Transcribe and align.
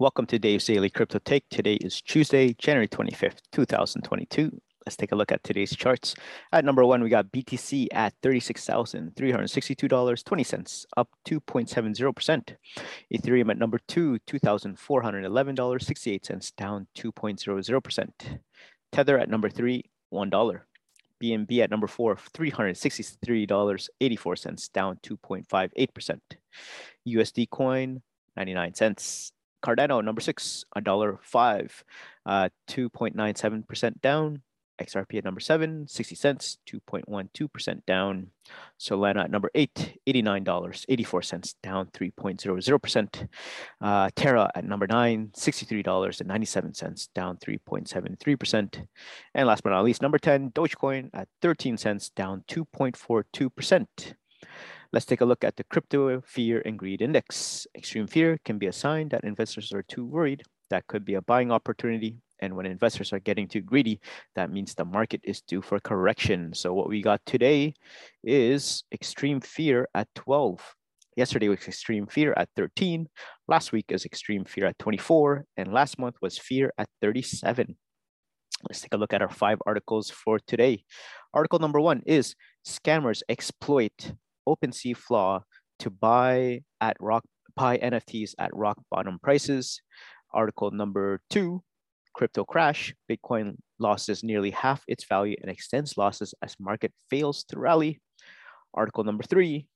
Welcome 0.00 0.26
to 0.28 0.38
Dave's 0.38 0.64
Daily 0.64 0.88
Crypto 0.88 1.18
Take. 1.18 1.44
Today 1.50 1.74
is 1.74 2.00
Tuesday, 2.00 2.54
January 2.54 2.88
25th, 2.88 3.42
2022. 3.52 4.58
Let's 4.86 4.96
take 4.96 5.12
a 5.12 5.14
look 5.14 5.30
at 5.30 5.44
today's 5.44 5.76
charts. 5.76 6.14
At 6.54 6.64
number 6.64 6.86
one, 6.86 7.02
we 7.02 7.10
got 7.10 7.30
BTC 7.30 7.88
at 7.92 8.14
$36,362.20, 8.22 10.86
up 10.96 11.10
2.70%. 11.28 12.56
Ethereum 13.12 13.50
at 13.50 13.58
number 13.58 13.78
two, 13.86 14.18
$2,411.68, 14.26 16.56
down 16.56 16.86
2.00%. 16.96 18.38
Tether 18.92 19.18
at 19.18 19.28
number 19.28 19.50
three, 19.50 19.84
$1. 20.10 20.60
BNB 21.22 21.58
at 21.58 21.70
number 21.70 21.86
four, 21.86 22.16
$363.84, 22.16 24.72
down 24.72 24.96
2.58%. 25.02 26.20
USD 27.06 27.50
coin, 27.50 28.00
99 28.34 28.74
cents. 28.74 29.32
Cardano, 29.62 30.02
number 30.02 30.20
six, 30.20 30.64
a 30.74 30.80
dollar 30.80 31.18
five, 31.22 31.84
uh, 32.26 32.48
2.97% 32.68 34.00
down. 34.00 34.42
XRP 34.80 35.18
at 35.18 35.24
number 35.24 35.40
seven, 35.40 35.86
60 35.86 36.14
cents, 36.14 36.58
2.12% 36.66 37.84
down. 37.86 38.28
Solana 38.78 39.24
at 39.24 39.30
number 39.30 39.50
eight, 39.54 39.98
$89.84, 40.08 41.54
down 41.62 41.86
3.00%. 41.88 43.28
Uh, 43.80 44.10
Terra 44.16 44.50
at 44.54 44.64
number 44.64 44.86
nine, 44.86 45.30
$63.97, 45.36 47.08
down 47.14 47.36
3.73%. 47.36 48.86
And 49.34 49.46
last 49.46 49.62
but 49.62 49.70
not 49.70 49.84
least, 49.84 50.02
number 50.02 50.18
10, 50.18 50.50
Dogecoin 50.52 51.10
at 51.12 51.28
13 51.42 51.76
cents, 51.76 52.08
down 52.10 52.44
2.42%. 52.48 54.14
Let's 54.92 55.06
take 55.06 55.20
a 55.20 55.24
look 55.24 55.44
at 55.44 55.54
the 55.54 55.62
crypto 55.62 56.20
fear 56.22 56.62
and 56.66 56.76
greed 56.76 57.00
index. 57.00 57.64
Extreme 57.76 58.08
fear 58.08 58.40
can 58.44 58.58
be 58.58 58.66
a 58.66 58.72
sign 58.72 59.08
that 59.10 59.22
investors 59.22 59.72
are 59.72 59.84
too 59.84 60.04
worried. 60.04 60.42
That 60.68 60.88
could 60.88 61.04
be 61.04 61.14
a 61.14 61.22
buying 61.22 61.52
opportunity. 61.52 62.16
And 62.40 62.56
when 62.56 62.66
investors 62.66 63.12
are 63.12 63.20
getting 63.20 63.46
too 63.46 63.60
greedy, 63.60 64.00
that 64.34 64.50
means 64.50 64.74
the 64.74 64.84
market 64.84 65.20
is 65.22 65.42
due 65.42 65.62
for 65.62 65.78
correction. 65.78 66.52
So 66.54 66.74
what 66.74 66.88
we 66.88 67.02
got 67.02 67.20
today 67.24 67.74
is 68.24 68.82
extreme 68.90 69.40
fear 69.40 69.86
at 69.94 70.08
12. 70.16 70.58
Yesterday 71.14 71.48
was 71.48 71.68
extreme 71.68 72.08
fear 72.08 72.34
at 72.36 72.48
13. 72.56 73.06
Last 73.46 73.70
week 73.70 73.86
is 73.90 74.04
extreme 74.04 74.44
fear 74.44 74.66
at 74.66 74.78
24. 74.80 75.44
And 75.56 75.72
last 75.72 76.00
month 76.00 76.16
was 76.20 76.36
fear 76.36 76.72
at 76.78 76.88
37. 77.00 77.76
Let's 78.68 78.80
take 78.80 78.94
a 78.94 78.96
look 78.96 79.12
at 79.12 79.22
our 79.22 79.30
five 79.30 79.58
articles 79.66 80.10
for 80.10 80.40
today. 80.40 80.82
Article 81.32 81.60
number 81.60 81.80
one 81.80 82.02
is 82.06 82.34
scammers 82.66 83.22
exploit 83.28 84.14
OpenSea 84.50 84.96
flaw 84.96 85.42
to 85.78 85.90
buy 85.90 86.62
at 86.80 86.96
rock 87.00 87.24
buy 87.56 87.78
NFTs 87.78 88.34
at 88.38 88.54
rock 88.54 88.78
bottom 88.90 89.18
prices. 89.18 89.80
Article 90.32 90.70
number 90.70 91.20
two, 91.30 91.62
crypto 92.14 92.44
crash. 92.44 92.94
Bitcoin 93.10 93.56
losses 93.78 94.22
nearly 94.22 94.50
half 94.50 94.82
its 94.86 95.04
value 95.04 95.36
and 95.42 95.50
extends 95.50 95.96
losses 95.96 96.34
as 96.42 96.54
market 96.60 96.92
fails 97.10 97.44
to 97.44 97.58
rally. 97.58 98.00
Article 98.74 99.04
number 99.04 99.24
three, 99.24 99.66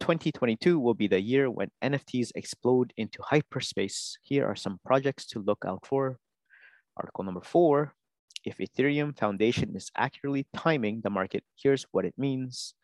2022 0.00 0.78
will 0.78 0.94
be 0.94 1.08
the 1.08 1.20
year 1.20 1.50
when 1.50 1.70
NFTs 1.82 2.30
explode 2.34 2.92
into 2.96 3.20
hyperspace. 3.22 4.16
Here 4.22 4.46
are 4.46 4.56
some 4.56 4.78
projects 4.84 5.26
to 5.28 5.40
look 5.40 5.64
out 5.66 5.86
for. 5.86 6.18
Article 6.96 7.24
number 7.24 7.42
four, 7.42 7.94
if 8.44 8.58
Ethereum 8.58 9.16
Foundation 9.18 9.76
is 9.76 9.90
accurately 9.96 10.46
timing 10.56 11.00
the 11.02 11.10
market, 11.10 11.44
here's 11.62 11.84
what 11.92 12.04
it 12.04 12.14
means. 12.16 12.74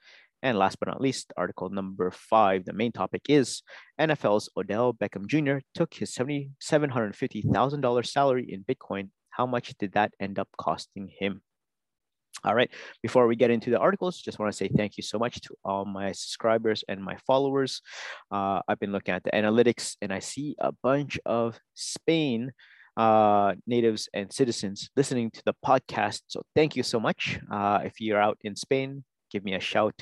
And 0.45 0.59
last 0.59 0.79
but 0.79 0.89
not 0.89 1.01
least, 1.01 1.33
article 1.39 1.71
number 1.71 2.11
five, 2.11 2.67
the 2.67 2.75
main 2.75 2.93
topic 2.93 3.23
is 3.31 3.63
NFL's 3.99 4.51
Odell 4.59 4.93
Beckham 4.93 5.27
Jr. 5.27 5.65
took 5.75 5.95
his 5.95 6.15
$750,000 6.15 8.07
salary 8.07 8.53
in 8.53 8.63
Bitcoin. 8.63 9.09
How 9.31 9.47
much 9.47 9.73
did 9.79 9.93
that 9.95 10.13
end 10.21 10.39
up 10.39 10.49
costing 10.59 11.09
him? 11.09 11.41
All 12.45 12.55
right, 12.55 12.71
before 13.01 13.27
we 13.27 13.37
get 13.37 13.51
into 13.51 13.71
the 13.71 13.79
articles, 13.79 14.21
just 14.21 14.39
want 14.39 14.53
to 14.53 14.57
say 14.57 14.69
thank 14.69 14.99
you 14.99 15.03
so 15.03 15.19
much 15.19 15.41
to 15.41 15.55
all 15.65 15.87
my 15.87 16.13
subscribers 16.13 16.85
and 16.89 17.03
my 17.03 17.17
followers. 17.27 17.81
Uh, 18.31 18.61
I've 18.69 18.79
been 18.79 18.93
looking 18.93 19.15
at 19.15 19.25
the 19.25 19.31
analytics 19.31 19.97
and 20.03 20.13
I 20.13 20.19
see 20.19 20.57
a 20.59 20.73
bunch 20.83 21.19
of 21.25 21.59
Spain 21.73 22.53
uh, 22.99 23.55
natives 23.67 24.11
and 24.13 24.31
citizens 24.31 24.91
listening 24.95 25.31
to 25.31 25.43
the 25.47 25.55
podcast. 25.65 26.21
So 26.27 26.43
thank 26.55 26.77
you 26.77 26.83
so 26.83 27.01
much. 27.01 27.41
Uh, 27.51 27.81
if 27.83 27.99
you're 27.99 28.21
out 28.21 28.37
in 28.43 28.57
Spain, 28.57 29.05
give 29.35 29.45
me 29.45 29.55
a 29.55 29.61
shout. 29.61 30.01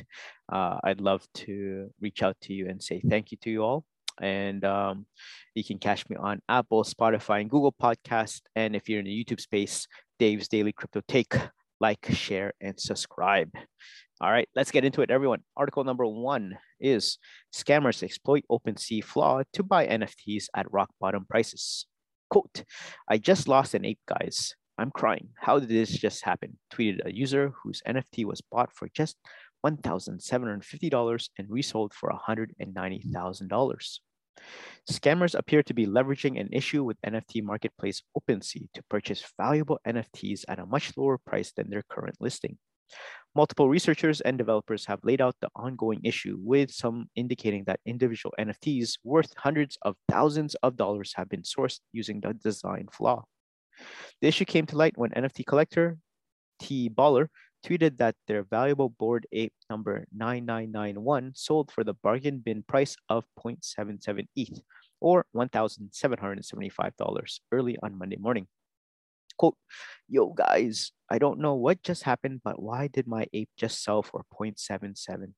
Uh, 0.53 0.79
I'd 0.85 1.01
love 1.01 1.27
to 1.47 1.91
reach 2.03 2.23
out 2.23 2.37
to 2.43 2.53
you 2.53 2.69
and 2.69 2.83
say 2.83 3.01
thank 3.01 3.33
you 3.33 3.39
to 3.43 3.51
you 3.51 3.63
all. 3.65 3.85
And 4.21 4.63
um, 4.63 5.07
you 5.55 5.65
can 5.65 5.79
catch 5.79 6.07
me 6.11 6.17
on 6.17 6.43
Apple, 6.51 6.85
Spotify, 6.85 7.41
and 7.41 7.49
Google 7.49 7.73
Podcast. 7.73 8.43
And 8.55 8.77
if 8.77 8.89
you're 8.89 8.99
in 8.99 9.07
the 9.07 9.25
YouTube 9.25 9.41
space, 9.41 9.89
Dave's 10.19 10.49
Daily 10.49 10.73
Crypto 10.73 11.01
Take. 11.09 11.35
Like, 11.81 12.07
share, 12.13 12.53
and 12.61 12.79
subscribe. 12.79 13.51
All 14.21 14.31
right, 14.31 14.49
let's 14.55 14.71
get 14.71 14.85
into 14.85 15.03
it, 15.03 15.11
everyone. 15.11 15.41
Article 15.57 15.83
number 15.83 16.07
one 16.07 16.57
is 16.79 17.19
scammers 17.53 18.05
exploit 18.05 18.45
OpenSea 18.49 19.03
flaw 19.03 19.43
to 19.55 19.65
buy 19.65 19.89
NFTs 19.89 20.45
at 20.55 20.71
rock 20.71 20.91
bottom 21.01 21.27
prices. 21.29 21.87
Quote, 22.31 22.63
I 23.09 23.19
just 23.19 23.49
lost 23.49 23.75
an 23.75 23.85
ape, 23.85 23.99
guys. 24.07 24.55
I'm 24.83 24.91
crying. 24.91 25.29
How 25.37 25.61
did 25.61 25.69
this 25.69 25.91
just 25.91 26.25
happen? 26.25 26.59
Tweeted 26.75 27.07
a 27.07 27.15
user 27.15 27.53
whose 27.63 27.83
NFT 27.87 28.25
was 28.25 28.41
bought 28.41 28.73
for 28.75 28.89
just 28.93 29.17
$1,750 29.65 31.29
and 31.39 31.47
resold 31.49 31.95
for 31.95 32.11
$190,000. 32.11 33.99
Scammers 34.91 35.39
appear 35.39 35.63
to 35.63 35.73
be 35.73 35.87
leveraging 35.87 36.41
an 36.41 36.49
issue 36.53 36.83
with 36.83 37.01
NFT 37.07 37.45
marketplace 37.45 38.03
OpenSea 38.19 38.67
to 38.75 38.83
purchase 38.91 39.25
valuable 39.39 39.79
NFTs 39.87 40.45
at 40.49 40.59
a 40.59 40.67
much 40.67 40.97
lower 40.97 41.17
price 41.17 41.53
than 41.53 41.71
their 41.71 41.85
current 41.89 42.17
listing. 42.19 42.59
Multiple 43.37 43.69
researchers 43.69 44.21
and 44.21 44.37
developers 44.37 44.85
have 44.87 44.99
laid 45.05 45.21
out 45.21 45.37
the 45.41 45.49
ongoing 45.55 46.01
issue, 46.03 46.37
with 46.41 46.73
some 46.73 47.09
indicating 47.15 47.63
that 47.65 47.81
individual 47.87 48.35
NFTs 48.39 48.99
worth 49.05 49.33
hundreds 49.37 49.79
of 49.83 49.95
thousands 50.11 50.57
of 50.57 50.77
dollars 50.77 51.13
have 51.15 51.29
been 51.29 51.43
sourced 51.43 51.79
using 51.93 52.21
the 52.21 52.35
design 52.35 52.89
flaw. 52.93 53.25
The 54.21 54.29
issue 54.29 54.45
came 54.45 54.67
to 54.67 54.77
light 54.77 54.97
when 54.97 55.11
NFT 55.11 55.45
collector 55.47 55.99
T 56.61 56.89
Baller 56.89 57.29
tweeted 57.65 57.99
that 57.99 58.17
their 58.27 58.43
valuable 58.43 58.89
Bored 58.89 59.27
Ape 59.33 59.53
number 59.71 60.05
9991 60.13 61.33
sold 61.35 61.71
for 61.71 61.85
the 61.85 61.95
bargain 61.95 62.39
bin 62.39 62.63
price 62.63 62.97
of 63.09 63.25
0.77 63.39 64.27
ETH 64.35 64.61
or 65.01 65.27
$1,775 65.35 67.41
early 67.53 67.79
on 67.83 67.99
Monday 67.99 68.17
morning. 68.17 68.47
Quote, 69.39 69.57
yo 70.09 70.29
guys, 70.29 70.93
I 71.11 71.19
don't 71.19 71.41
know 71.41 71.55
what 71.55 71.83
just 71.83 72.03
happened, 72.03 72.43
but 72.45 72.61
why 72.61 72.89
did 72.89 73.07
my 73.07 73.27
ape 73.33 73.51
just 73.57 73.83
sell 73.83 74.03
for 74.03 74.25
0.77? 74.33 75.33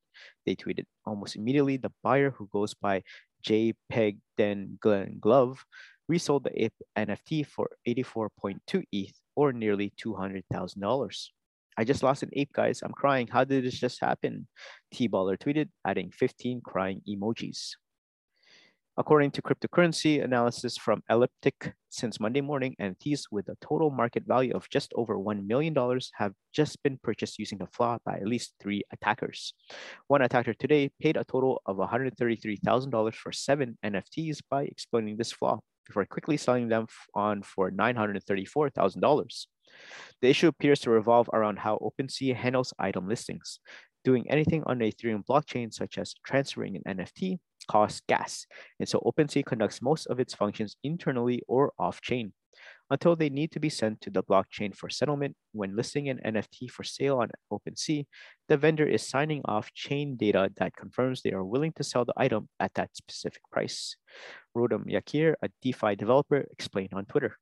They 0.45 0.57
tweeted. 0.57 0.85
Almost 1.07 1.37
immediately, 1.37 1.77
the 1.77 1.93
buyer 2.03 2.31
who 2.31 2.49
goes 2.53 2.75
by 2.75 3.03
JPEG 3.47 4.19
Den 4.37 4.79
Glen 4.81 5.19
Glove 5.21 5.65
resold 6.09 6.45
the 6.45 6.65
ape 6.65 6.75
NFT 6.97 7.47
for 7.47 7.71
84.2 7.87 8.85
ETH 8.93 9.13
or 9.37 9.53
nearly 9.53 9.93
$200,000. 10.03 11.29
I 11.77 11.85
just 11.85 12.03
lost 12.03 12.23
an 12.23 12.31
ape, 12.35 12.53
guys. 12.53 12.83
I'm 12.83 12.93
crying. 12.93 13.27
How 13.27 13.45
did 13.45 13.65
this 13.65 13.79
just 13.79 14.01
happen? 14.01 14.47
T 14.93 15.09
Baller 15.09 15.37
tweeted, 15.37 15.69
adding 15.85 16.11
15 16.13 16.61
crying 16.65 17.03
emojis. 17.09 17.73
According 18.97 19.33
to 19.33 19.43
cryptocurrency 19.43 20.23
analysis 20.23 20.77
from 20.77 21.03
Elliptic, 21.11 21.75
since 21.91 22.21
Monday 22.21 22.41
morning, 22.41 22.77
NFTs 22.81 23.23
with 23.29 23.49
a 23.49 23.57
total 23.61 23.91
market 23.91 24.23
value 24.25 24.55
of 24.55 24.71
just 24.71 24.93
over 24.95 25.17
$1 25.17 25.49
million 25.49 25.75
have 26.15 26.33
just 26.53 26.81
been 26.85 27.01
purchased 27.03 27.41
using 27.41 27.59
the 27.59 27.67
flaw 27.67 27.99
by 28.07 28.15
at 28.15 28.29
least 28.29 28.55
three 28.63 28.85
attackers. 28.93 29.53
One 30.07 30.23
attacker 30.23 30.55
today 30.55 30.93
paid 31.03 31.17
a 31.17 31.25
total 31.25 31.61
of 31.67 31.79
$133,000 31.79 33.15
for 33.15 33.33
seven 33.33 33.77
NFTs 33.85 34.39
by 34.49 34.63
exploiting 34.63 35.17
this 35.17 35.33
flaw 35.33 35.59
before 35.87 36.05
quickly 36.07 36.37
selling 36.37 36.69
them 36.69 36.87
on 37.15 37.43
for 37.43 37.71
$934,000. 37.71 39.47
The 40.21 40.29
issue 40.29 40.49
appears 40.49 40.81
to 40.81 40.91
revolve 40.91 41.29
around 41.33 41.59
how 41.59 41.79
OpenSea 41.79 42.35
handles 42.35 42.73
item 42.79 43.09
listings. 43.09 43.61
Doing 44.05 44.31
anything 44.31 44.63
on 44.67 44.79
the 44.79 44.93
Ethereum 44.93 45.25
blockchain, 45.25 45.73
such 45.73 45.97
as 45.99 46.15
transferring 46.25 46.77
an 46.77 46.99
NFT, 46.99 47.39
costs 47.69 48.03
gas. 48.07 48.47
And 48.79 48.89
so 48.89 49.01
OpenSea 49.01 49.45
conducts 49.45 49.81
most 49.81 50.07
of 50.07 50.21
its 50.21 50.35
functions 50.35 50.77
internally 50.85 51.43
or 51.49 51.73
off-chain 51.79 52.33
until 52.95 53.17
they 53.17 53.29
need 53.29 53.51
to 53.51 53.59
be 53.59 53.69
sent 53.69 54.01
to 54.01 54.09
the 54.09 54.23
blockchain 54.23 54.73
for 54.75 54.89
settlement. 54.89 55.35
When 55.51 55.75
listing 55.75 56.09
an 56.09 56.21
NFT 56.25 56.71
for 56.71 56.85
sale 56.85 57.19
on 57.19 57.29
OpenSea, 57.53 58.07
the 58.49 58.57
vendor 58.57 58.87
is 58.87 59.03
signing 59.07 59.43
off 59.47 59.75
chain 59.75 60.17
data 60.17 60.51
that 60.59 60.77
confirms 60.77 61.21
they 61.21 61.33
are 61.33 61.45
willing 61.45 61.73
to 61.73 61.83
sell 61.83 62.05
the 62.05 62.15
item 62.17 62.49
at 62.61 62.73
that 62.75 62.97
specific 62.97 63.43
price. 63.51 63.97
Rotem 64.57 64.85
Yakir, 64.87 65.35
a 65.43 65.49
DeFi 65.61 65.97
developer, 65.97 66.47
explained 66.53 66.95
on 66.95 67.05
Twitter. 67.07 67.37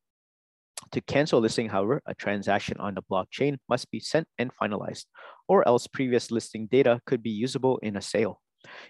To 0.93 1.01
cancel 1.03 1.41
listing, 1.41 1.69
however, 1.69 2.01
a 2.07 2.15
transaction 2.15 2.79
on 2.79 2.95
the 2.95 3.03
blockchain 3.03 3.59
must 3.69 3.91
be 3.91 4.01
sent 4.01 4.27
and 4.39 4.51
finalized, 4.57 5.05
or 5.49 5.69
else 5.69 5.87
previous 5.87 6.31
listing 6.31 6.67
data 6.67 7.01
could 7.05 7.23
be 7.23 7.31
usable 7.31 7.77
in 7.79 7.97
a 7.97 8.01
sale. 8.01 8.41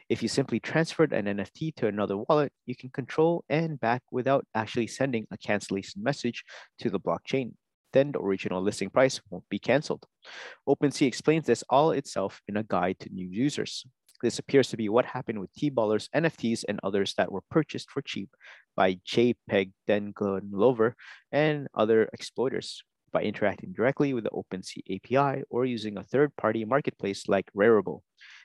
If 0.08 0.22
you 0.22 0.28
simply 0.28 0.60
transferred 0.60 1.12
an 1.12 1.26
NFT 1.26 1.74
to 1.76 1.86
another 1.86 2.16
wallet, 2.16 2.52
you 2.66 2.76
can 2.76 2.90
control 2.90 3.44
and 3.48 3.80
back 3.80 4.02
without 4.10 4.46
actually 4.54 4.86
sending 4.86 5.26
a 5.30 5.38
cancellation 5.38 6.02
message 6.02 6.44
to 6.80 6.90
the 6.90 7.00
blockchain. 7.00 7.52
Then 7.92 8.12
the 8.12 8.20
original 8.20 8.62
listing 8.62 8.90
price 8.90 9.20
won't 9.30 9.48
be 9.48 9.58
canceled. 9.58 10.06
OpenSea 10.68 11.06
explains 11.06 11.46
this 11.46 11.64
all 11.68 11.92
itself 11.92 12.40
in 12.48 12.56
a 12.56 12.62
guide 12.62 12.98
to 13.00 13.10
new 13.10 13.26
users. 13.26 13.84
This 14.22 14.38
appears 14.38 14.68
to 14.68 14.76
be 14.76 14.88
what 14.88 15.04
happened 15.04 15.40
with 15.40 15.52
T-Ballers, 15.54 16.08
NFTs, 16.14 16.64
and 16.68 16.78
others 16.82 17.14
that 17.16 17.32
were 17.32 17.42
purchased 17.50 17.90
for 17.90 18.02
cheap 18.02 18.30
by 18.76 18.94
JPEG, 19.06 19.72
then 19.86 20.12
Glenn 20.12 20.48
Lover, 20.52 20.94
and 21.32 21.66
other 21.74 22.08
exploiters 22.12 22.82
by 23.12 23.22
interacting 23.22 23.72
directly 23.72 24.14
with 24.14 24.24
the 24.24 24.30
OpenSea 24.30 24.96
API 24.96 25.42
or 25.50 25.66
using 25.66 25.98
a 25.98 26.04
third-party 26.04 26.64
marketplace 26.64 27.28
like 27.28 27.50
Rarible. 27.54 28.02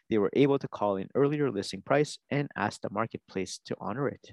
They 0.10 0.18
were 0.18 0.32
able 0.34 0.58
to 0.60 0.68
call 0.68 0.96
in 0.96 1.10
earlier 1.16 1.52
listing 1.52 1.82
price 1.82 2.18
and 2.30 2.48
ask 2.56 2.82
the 2.82 2.90
marketplace 2.92 3.60
to 3.66 3.76
honor 3.80 4.08
it, 4.08 4.32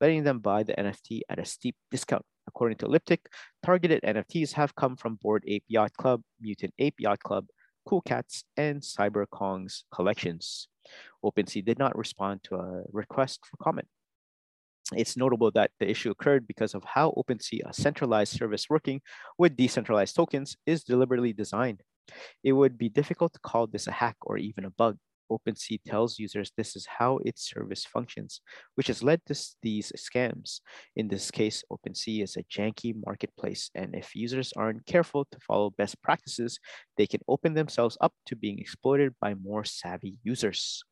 letting 0.00 0.24
them 0.24 0.38
buy 0.38 0.62
the 0.62 0.74
NFT 0.74 1.22
at 1.28 1.38
a 1.38 1.44
steep 1.44 1.74
discount. 1.90 2.24
According 2.46 2.78
to 2.78 2.86
Elliptic, 2.86 3.28
targeted 3.64 4.02
NFTs 4.02 4.52
have 4.52 4.76
come 4.76 4.96
from 4.96 5.18
Bored 5.20 5.42
Ape 5.48 5.64
Yacht 5.66 5.92
Club, 5.94 6.22
Mutant 6.40 6.72
Ape 6.78 7.00
Yacht 7.00 7.20
Club, 7.20 7.46
Cool 7.84 8.02
Cats, 8.02 8.44
and 8.56 8.80
CyberKongz 8.80 9.82
collections. 9.92 10.68
OpenSea 11.24 11.64
did 11.64 11.78
not 11.78 11.96
respond 11.98 12.44
to 12.44 12.54
a 12.54 12.82
request 12.92 13.40
for 13.44 13.56
comment. 13.56 13.88
It's 14.94 15.16
notable 15.16 15.50
that 15.52 15.72
the 15.80 15.90
issue 15.90 16.10
occurred 16.10 16.46
because 16.46 16.74
of 16.74 16.84
how 16.84 17.10
OpenSea, 17.16 17.68
a 17.68 17.74
centralized 17.74 18.32
service 18.32 18.70
working 18.70 19.00
with 19.36 19.56
decentralized 19.56 20.14
tokens, 20.14 20.56
is 20.64 20.84
deliberately 20.84 21.32
designed. 21.32 21.82
It 22.44 22.52
would 22.52 22.78
be 22.78 22.88
difficult 22.88 23.32
to 23.32 23.40
call 23.40 23.66
this 23.66 23.88
a 23.88 23.92
hack 23.92 24.16
or 24.22 24.38
even 24.38 24.64
a 24.64 24.70
bug. 24.70 24.98
OpenSea 25.30 25.80
tells 25.84 26.18
users 26.18 26.52
this 26.56 26.76
is 26.76 26.86
how 26.98 27.18
its 27.24 27.48
service 27.48 27.84
functions, 27.84 28.40
which 28.74 28.86
has 28.88 29.02
led 29.02 29.20
to 29.26 29.34
these 29.62 29.92
scams. 29.96 30.60
In 30.94 31.08
this 31.08 31.30
case, 31.30 31.64
OpenSea 31.70 32.22
is 32.22 32.36
a 32.36 32.44
janky 32.44 32.94
marketplace, 33.04 33.70
and 33.74 33.94
if 33.94 34.14
users 34.14 34.52
aren't 34.56 34.86
careful 34.86 35.26
to 35.30 35.38
follow 35.40 35.70
best 35.70 36.00
practices, 36.02 36.58
they 36.96 37.06
can 37.06 37.20
open 37.28 37.54
themselves 37.54 37.96
up 38.00 38.12
to 38.26 38.36
being 38.36 38.58
exploited 38.58 39.14
by 39.20 39.34
more 39.34 39.64
savvy 39.64 40.18
users. 40.22 40.84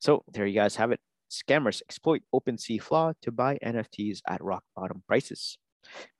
So 0.00 0.24
there 0.32 0.46
you 0.46 0.54
guys 0.54 0.76
have 0.76 0.92
it. 0.92 1.00
Scammers 1.30 1.82
exploit 1.82 2.22
OpenSea 2.34 2.80
flaw 2.80 3.12
to 3.22 3.32
buy 3.32 3.58
NFTs 3.64 4.20
at 4.28 4.42
rock 4.42 4.62
bottom 4.76 5.02
prices. 5.06 5.58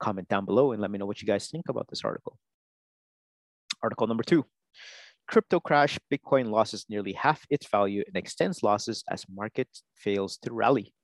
Comment 0.01 0.29
down 0.29 0.45
below 0.45 0.73
and 0.73 0.83
let 0.83 0.91
me 0.91 0.99
know 0.99 1.07
what 1.07 1.23
you 1.23 1.27
guys 1.27 1.49
think 1.49 1.69
about 1.69 1.87
this 1.89 2.05
article. 2.05 2.39
Article 3.83 4.07
number 4.07 4.23
two. 4.23 4.45
Crypto 5.29 5.59
crash, 5.59 5.99
Bitcoin 6.13 6.51
loses 6.51 6.87
nearly 6.89 7.13
half 7.13 7.45
its 7.51 7.67
value 7.67 8.05
and 8.07 8.17
extends 8.17 8.63
losses 8.63 9.03
as 9.11 9.25
market 9.29 9.69
fails 9.95 10.37
to 10.39 10.53
rally. 10.53 10.95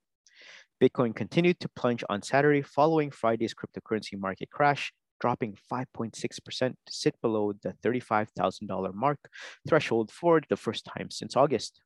Bitcoin 0.81 1.15
continued 1.15 1.59
to 1.61 1.69
plunge 1.69 2.05
on 2.09 2.23
Saturday 2.23 2.63
following 2.63 3.11
Friday's 3.11 3.55
cryptocurrency 3.55 4.19
market 4.19 4.51
crash, 4.51 4.93
dropping 5.21 5.57
5.6% 5.71 6.15
to 6.59 6.75
sit 6.89 7.15
below 7.21 7.53
the 7.63 7.75
$35,000 7.85 8.95
mark 8.95 9.19
threshold 9.69 10.11
for 10.11 10.41
the 10.49 10.57
first 10.57 10.85
time 10.85 11.11
since 11.11 11.37
August. 11.37 11.81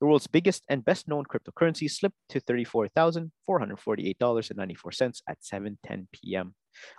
The 0.00 0.06
world's 0.06 0.26
biggest 0.26 0.64
and 0.68 0.84
best 0.84 1.06
known 1.08 1.24
cryptocurrency 1.24 1.90
slipped 1.90 2.16
to 2.30 2.40
$34,448.94 2.40 5.22
at 5.28 5.42
7:10 5.42 6.06
p.m. 6.12 6.54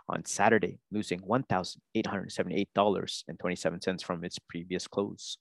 on 0.07 0.25
Saturday, 0.25 0.79
losing 0.91 1.19
$1,878.27 1.21 4.03
from 4.03 4.23
its 4.23 4.37
previous 4.39 4.87
close. 4.87 5.37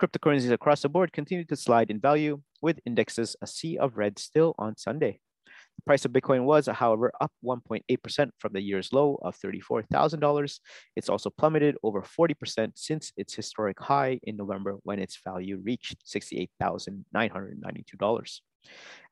Cryptocurrencies 0.00 0.52
across 0.52 0.82
the 0.82 0.88
board 0.88 1.12
continued 1.12 1.48
to 1.48 1.56
slide 1.56 1.90
in 1.90 2.00
value, 2.00 2.40
with 2.62 2.80
indexes 2.86 3.36
a 3.42 3.46
sea 3.46 3.78
of 3.78 3.96
red 3.96 4.18
still 4.18 4.54
on 4.58 4.76
Sunday. 4.76 5.20
The 5.76 5.82
price 5.86 6.04
of 6.04 6.10
Bitcoin 6.12 6.44
was, 6.44 6.66
however, 6.66 7.10
up 7.20 7.32
1.8% 7.44 8.30
from 8.38 8.52
the 8.52 8.60
year's 8.60 8.92
low 8.92 9.18
of 9.22 9.36
$34,000. 9.38 10.60
It's 10.96 11.08
also 11.08 11.30
plummeted 11.30 11.76
over 11.82 12.02
40% 12.02 12.72
since 12.74 13.12
its 13.16 13.34
historic 13.34 13.80
high 13.80 14.20
in 14.22 14.36
November 14.36 14.76
when 14.84 14.98
its 14.98 15.18
value 15.24 15.58
reached 15.62 16.04
$68,992. 16.06 18.40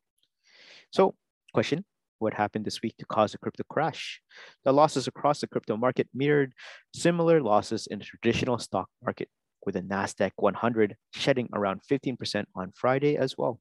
So, 0.92 1.16
question 1.54 1.86
what 2.20 2.34
happened 2.34 2.66
this 2.66 2.82
week 2.82 2.96
to 2.98 3.06
cause 3.06 3.34
a 3.34 3.38
crypto 3.38 3.64
crash? 3.70 4.22
The 4.64 4.72
losses 4.72 5.08
across 5.08 5.42
the 5.42 5.48
crypto 5.48 5.78
market 5.78 6.08
mirrored 6.14 6.54
similar 6.94 7.42
losses 7.42 7.88
in 7.88 8.00
the 8.00 8.06
traditional 8.06 8.58
stock 8.58 8.90
market, 9.04 9.30
with 9.66 9.76
the 9.76 9.82
NASDAQ 9.82 10.32
100 10.38 10.96
shedding 11.14 11.50
around 11.54 11.82
15% 11.92 12.46
on 12.56 12.72
Friday 12.74 13.18
as 13.18 13.38
well. 13.38 13.60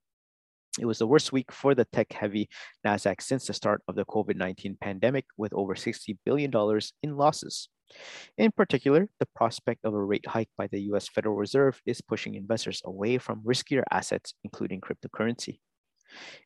It 0.80 0.86
was 0.86 0.98
the 0.98 1.06
worst 1.06 1.32
week 1.32 1.52
for 1.52 1.74
the 1.74 1.84
tech 1.84 2.12
heavy 2.12 2.48
NASDAQ 2.86 3.20
since 3.20 3.46
the 3.46 3.54
start 3.54 3.82
of 3.86 3.94
the 3.94 4.04
COVID 4.04 4.36
19 4.36 4.76
pandemic, 4.80 5.24
with 5.36 5.52
over 5.52 5.74
$60 5.74 6.16
billion 6.24 6.52
in 7.02 7.16
losses. 7.16 7.68
In 8.36 8.50
particular, 8.52 9.08
the 9.20 9.28
prospect 9.34 9.84
of 9.84 9.94
a 9.94 10.02
rate 10.02 10.26
hike 10.26 10.50
by 10.56 10.66
the 10.66 10.80
US 10.92 11.08
Federal 11.08 11.36
Reserve 11.36 11.80
is 11.86 12.00
pushing 12.00 12.34
investors 12.34 12.82
away 12.84 13.18
from 13.18 13.42
riskier 13.42 13.84
assets, 13.90 14.34
including 14.42 14.80
cryptocurrency. 14.80 15.58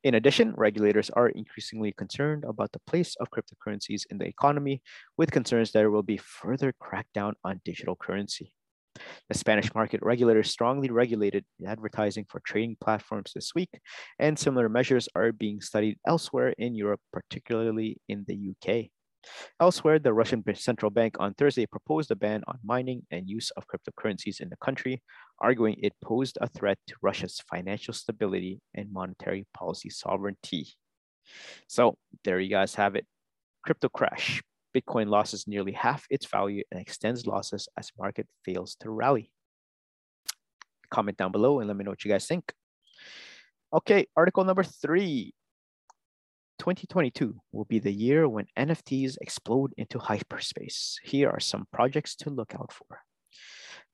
In 0.02 0.14
addition, 0.14 0.54
regulators 0.56 1.10
are 1.10 1.28
increasingly 1.28 1.92
concerned 1.92 2.44
about 2.44 2.72
the 2.72 2.80
place 2.86 3.16
of 3.16 3.30
cryptocurrencies 3.30 4.02
in 4.10 4.18
the 4.18 4.26
economy, 4.26 4.82
with 5.16 5.30
concerns 5.30 5.72
that 5.72 5.80
there 5.80 5.90
will 5.90 6.02
be 6.02 6.16
further 6.16 6.72
crackdown 6.82 7.34
on 7.44 7.60
digital 7.64 7.96
currency. 7.96 8.52
The 9.28 9.38
Spanish 9.38 9.72
market 9.74 10.00
regulator 10.02 10.42
strongly 10.42 10.90
regulated 10.90 11.44
advertising 11.66 12.26
for 12.28 12.40
trading 12.40 12.76
platforms 12.80 13.32
this 13.34 13.54
week, 13.54 13.70
and 14.18 14.38
similar 14.38 14.68
measures 14.68 15.08
are 15.14 15.32
being 15.32 15.60
studied 15.60 15.98
elsewhere 16.06 16.54
in 16.58 16.74
Europe, 16.74 17.00
particularly 17.12 18.00
in 18.08 18.24
the 18.26 18.52
UK. 18.52 18.90
Elsewhere, 19.60 19.98
the 19.98 20.12
Russian 20.12 20.44
central 20.54 20.90
bank 20.90 21.16
on 21.18 21.34
Thursday 21.34 21.66
proposed 21.66 22.10
a 22.10 22.16
ban 22.16 22.42
on 22.46 22.58
mining 22.64 23.02
and 23.10 23.28
use 23.28 23.50
of 23.56 23.64
cryptocurrencies 23.66 24.40
in 24.40 24.48
the 24.48 24.56
country, 24.56 25.02
arguing 25.40 25.76
it 25.78 25.92
posed 26.02 26.38
a 26.40 26.48
threat 26.48 26.78
to 26.86 26.94
Russia's 27.02 27.40
financial 27.50 27.94
stability 27.94 28.60
and 28.74 28.92
monetary 28.92 29.46
policy 29.54 29.90
sovereignty. 29.90 30.68
So 31.66 31.96
there 32.24 32.40
you 32.40 32.50
guys 32.50 32.74
have 32.76 32.94
it. 32.94 33.06
Crypto 33.64 33.88
crash. 33.88 34.42
Bitcoin 34.74 35.08
loses 35.08 35.46
nearly 35.46 35.72
half 35.72 36.06
its 36.10 36.26
value 36.26 36.62
and 36.70 36.80
extends 36.80 37.26
losses 37.26 37.68
as 37.76 37.90
market 37.98 38.26
fails 38.44 38.76
to 38.80 38.90
rally. 38.90 39.30
Comment 40.90 41.16
down 41.16 41.32
below 41.32 41.60
and 41.60 41.68
let 41.68 41.76
me 41.76 41.84
know 41.84 41.90
what 41.90 42.04
you 42.04 42.10
guys 42.10 42.26
think. 42.26 42.52
Okay, 43.72 44.06
article 44.16 44.44
number 44.44 44.62
three. 44.62 45.34
2022 46.58 47.40
will 47.52 47.64
be 47.64 47.78
the 47.78 47.92
year 47.92 48.28
when 48.28 48.46
NFTs 48.58 49.16
explode 49.20 49.72
into 49.76 49.98
hyperspace. 49.98 50.98
Here 51.04 51.30
are 51.30 51.40
some 51.40 51.66
projects 51.72 52.16
to 52.16 52.30
look 52.30 52.54
out 52.54 52.72
for. 52.72 53.00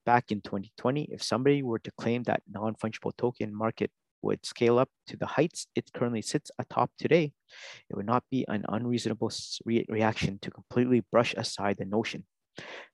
Back 0.06 0.30
in 0.30 0.40
2020, 0.40 1.08
if 1.12 1.22
somebody 1.22 1.62
were 1.62 1.78
to 1.78 1.90
claim 1.98 2.22
that 2.24 2.42
non-fungible 2.50 3.16
token 3.16 3.54
market 3.54 3.90
would 4.22 4.44
scale 4.44 4.78
up 4.78 4.88
to 5.06 5.16
the 5.16 5.26
heights 5.26 5.66
it 5.74 5.92
currently 5.92 6.22
sits 6.22 6.50
atop 6.58 6.90
today, 6.98 7.32
it 7.90 7.96
would 7.96 8.06
not 8.06 8.24
be 8.30 8.44
an 8.48 8.64
unreasonable 8.68 9.30
re 9.64 9.84
reaction 9.88 10.38
to 10.40 10.50
completely 10.50 11.02
brush 11.12 11.34
aside 11.36 11.76
the 11.78 11.84
notion. 11.84 12.24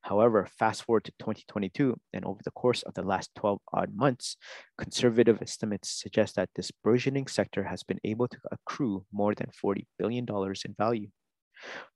However, 0.02 0.48
fast 0.58 0.84
forward 0.84 1.04
to 1.04 1.12
2022, 1.18 1.96
and 2.12 2.24
over 2.24 2.40
the 2.44 2.50
course 2.50 2.82
of 2.82 2.94
the 2.94 3.02
last 3.02 3.30
12 3.36 3.60
odd 3.72 3.94
months, 3.94 4.36
conservative 4.78 5.42
estimates 5.42 5.90
suggest 5.90 6.36
that 6.36 6.50
this 6.54 6.70
burgeoning 6.70 7.26
sector 7.26 7.64
has 7.64 7.82
been 7.82 8.00
able 8.04 8.28
to 8.28 8.38
accrue 8.50 9.04
more 9.12 9.34
than 9.34 9.50
$40 9.62 9.86
billion 9.98 10.26
in 10.28 10.74
value. 10.78 11.08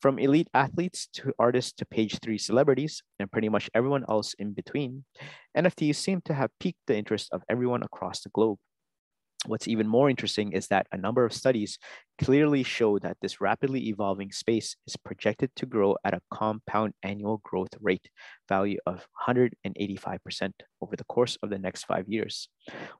From 0.01 0.19
elite 0.19 0.49
athletes 0.53 1.09
to 1.15 1.33
artists 1.39 1.73
to 1.73 1.87
page 1.87 2.19
three 2.21 2.39
celebrities, 2.39 3.03
and 3.19 3.33
pretty 3.33 3.49
much 3.49 3.71
everyone 3.75 4.05
else 4.09 4.35
in 4.35 4.53
between, 4.53 5.05
NFTs 5.57 5.97
seem 5.97 6.21
to 6.27 6.35
have 6.35 6.51
piqued 6.61 6.81
the 6.87 6.97
interest 6.97 7.29
of 7.33 7.43
everyone 7.49 7.83
across 7.83 8.21
the 8.21 8.29
globe. 8.31 8.59
What's 9.47 9.69
even 9.69 9.87
more 9.87 10.09
interesting 10.09 10.53
is 10.53 10.69
that 10.69 10.87
a 10.93 10.97
number 10.97 11.25
of 11.25 11.33
studies 11.33 11.79
clearly 12.23 12.63
show 12.63 12.99
that 13.01 13.17
this 13.21 13.41
rapidly 13.41 13.89
evolving 13.89 14.33
space 14.33 14.77
is 14.87 14.97
projected 14.97 15.51
to 15.57 15.67
grow 15.67 15.97
at 16.05 16.15
a 16.15 16.23
compound 16.31 16.95
annual 17.03 17.41
growth 17.45 17.75
rate 17.81 18.09
value 18.49 18.79
of 18.87 19.07
185% 19.29 20.53
over 20.81 20.97
the 20.97 21.05
course 21.05 21.37
of 21.43 21.51
the 21.51 21.59
next 21.59 21.85
five 21.85 22.09
years. 22.09 22.49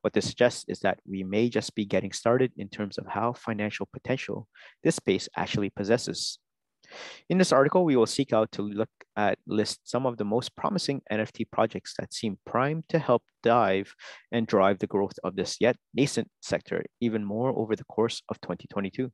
What 0.03 0.13
this 0.13 0.27
suggests 0.27 0.65
is 0.69 0.81
that 0.81 0.99
we 1.09 1.23
may 1.23 1.49
just 1.49 1.75
be 1.75 1.87
getting 1.87 2.13
started 2.13 2.53
in 2.57 2.69
terms 2.69 2.99
of 2.99 3.07
how 3.07 3.33
financial 3.33 3.89
potential 3.93 4.49
this 4.83 4.97
space 4.97 5.29
actually 5.37 5.71
possesses. 5.71 6.39
In 7.29 7.39
this 7.39 7.53
article, 7.53 7.85
we 7.85 7.97
will 7.97 8.07
seek 8.07 8.33
out 8.33 8.53
to 8.53 8.63
look 8.63 8.91
at 9.17 9.39
list 9.47 9.81
some 9.85 10.07
of 10.07 10.17
the 10.17 10.25
most 10.25 10.55
promising 10.57 11.03
NFT 11.11 11.51
projects 11.51 11.95
that 11.99 12.13
seem 12.13 12.39
primed 12.45 12.85
to 12.89 12.99
help 12.99 13.23
dive 13.43 13.95
and 14.33 14.47
drive 14.47 14.79
the 14.79 14.87
growth 14.87 15.19
of 15.25 15.37
this 15.37 15.57
yet 15.61 15.77
nascent 15.95 16.29
sector 16.41 16.85
even 17.01 17.25
more 17.25 17.51
over 17.57 17.77
the 17.77 17.85
course 17.85 18.23
of 18.29 18.41
2022. 18.41 19.11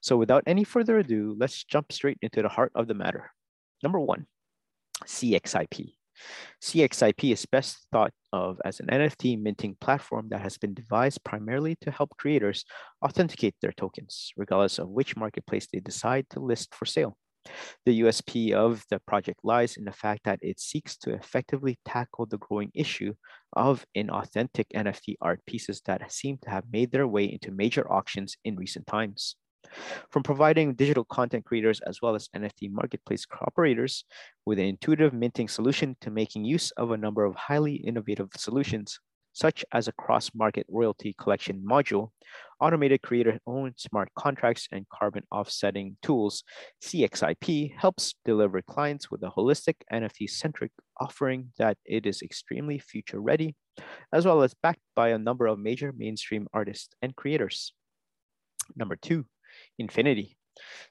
So 0.00 0.16
without 0.16 0.42
any 0.46 0.64
further 0.64 0.98
ado, 0.98 1.36
let's 1.38 1.64
jump 1.64 1.92
straight 1.92 2.18
into 2.22 2.42
the 2.42 2.48
heart 2.48 2.72
of 2.74 2.88
the 2.88 2.94
matter. 2.94 3.30
Number 3.82 4.00
one, 4.00 4.26
CXIP. 5.06 5.94
CXIP 6.62 7.32
is 7.32 7.46
best 7.46 7.86
thought 7.92 8.12
of 8.32 8.60
as 8.64 8.80
an 8.80 8.86
NFT 8.86 9.40
minting 9.40 9.76
platform 9.80 10.28
that 10.30 10.40
has 10.40 10.58
been 10.58 10.74
devised 10.74 11.22
primarily 11.24 11.76
to 11.80 11.90
help 11.90 12.16
creators 12.16 12.64
authenticate 13.04 13.54
their 13.60 13.72
tokens, 13.72 14.32
regardless 14.36 14.78
of 14.78 14.88
which 14.88 15.16
marketplace 15.16 15.68
they 15.72 15.80
decide 15.80 16.28
to 16.30 16.40
list 16.40 16.74
for 16.74 16.86
sale. 16.86 17.16
The 17.86 18.00
USP 18.02 18.52
of 18.52 18.84
the 18.88 19.00
project 19.00 19.40
lies 19.42 19.76
in 19.76 19.84
the 19.84 19.92
fact 19.92 20.22
that 20.24 20.38
it 20.42 20.60
seeks 20.60 20.96
to 20.98 21.12
effectively 21.12 21.78
tackle 21.84 22.26
the 22.26 22.38
growing 22.38 22.70
issue 22.74 23.14
of 23.54 23.84
inauthentic 23.96 24.66
NFT 24.74 25.16
art 25.20 25.40
pieces 25.46 25.80
that 25.86 26.12
seem 26.12 26.38
to 26.42 26.50
have 26.50 26.64
made 26.70 26.92
their 26.92 27.08
way 27.08 27.24
into 27.24 27.50
major 27.50 27.90
auctions 27.90 28.36
in 28.44 28.56
recent 28.56 28.86
times. 28.86 29.36
From 30.10 30.22
providing 30.22 30.74
digital 30.74 31.04
content 31.04 31.44
creators 31.44 31.80
as 31.80 32.02
well 32.02 32.14
as 32.14 32.28
NFT 32.36 32.70
marketplace 32.70 33.26
operators 33.40 34.04
with 34.44 34.58
an 34.58 34.66
intuitive 34.66 35.12
minting 35.12 35.48
solution 35.48 35.96
to 36.00 36.10
making 36.10 36.44
use 36.44 36.70
of 36.72 36.90
a 36.90 36.96
number 36.96 37.24
of 37.24 37.34
highly 37.34 37.76
innovative 37.76 38.28
solutions, 38.36 38.98
such 39.32 39.64
as 39.72 39.88
a 39.88 39.92
cross-market 39.92 40.66
royalty 40.68 41.14
collection 41.18 41.64
module, 41.66 42.10
automated 42.60 43.02
creator-owned 43.02 43.74
smart 43.76 44.08
contracts, 44.16 44.68
and 44.70 44.86
carbon 44.88 45.22
offsetting 45.32 45.96
tools, 46.02 46.44
CXIP 46.82 47.74
helps 47.76 48.14
deliver 48.24 48.62
clients 48.62 49.10
with 49.10 49.22
a 49.22 49.30
holistic 49.30 49.76
NFT-centric 49.92 50.70
offering 51.00 51.52
that 51.58 51.78
it 51.84 52.06
is 52.06 52.22
extremely 52.22 52.78
future-ready, 52.78 53.56
as 54.12 54.26
well 54.26 54.42
as 54.42 54.54
backed 54.62 54.82
by 54.94 55.08
a 55.08 55.18
number 55.18 55.46
of 55.46 55.58
major 55.58 55.92
mainstream 55.96 56.46
artists 56.52 56.90
and 57.00 57.16
creators. 57.16 57.72
Number 58.76 58.96
two, 58.96 59.26
Infinity. 59.82 60.36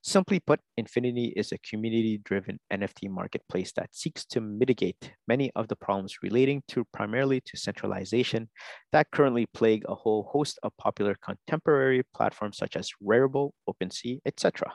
Simply 0.03 0.41
put, 0.41 0.59
Infinity 0.75 1.27
is 1.37 1.53
a 1.53 1.57
community 1.59 2.17
driven 2.25 2.59
NFT 2.73 3.09
marketplace 3.09 3.71
that 3.77 3.95
seeks 3.95 4.25
to 4.25 4.41
mitigate 4.41 5.13
many 5.29 5.49
of 5.55 5.69
the 5.69 5.77
problems 5.77 6.17
relating 6.21 6.61
to 6.69 6.83
primarily 6.91 7.39
to 7.45 7.55
centralization 7.55 8.49
that 8.91 9.11
currently 9.11 9.45
plague 9.53 9.83
a 9.87 9.95
whole 9.95 10.23
host 10.33 10.59
of 10.63 10.75
popular 10.77 11.15
contemporary 11.23 12.03
platforms 12.13 12.57
such 12.57 12.75
as 12.75 12.91
Rarible, 13.01 13.51
OpenSea, 13.69 14.19
etc. 14.25 14.73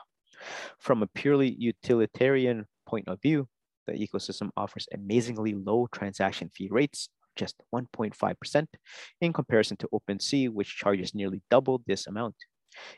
From 0.79 1.03
a 1.03 1.07
purely 1.07 1.55
utilitarian 1.59 2.65
point 2.87 3.07
of 3.07 3.21
view, 3.21 3.47
the 3.85 3.93
ecosystem 3.93 4.49
offers 4.57 4.87
amazingly 4.91 5.53
low 5.53 5.87
transaction 5.93 6.49
fee 6.55 6.69
rates, 6.71 7.09
just 7.35 7.55
1.5%, 7.71 8.65
in 9.21 9.31
comparison 9.31 9.77
to 9.77 9.89
OpenSea, 9.93 10.49
which 10.49 10.75
charges 10.75 11.13
nearly 11.13 11.41
double 11.51 11.83
this 11.85 12.07
amount. 12.07 12.35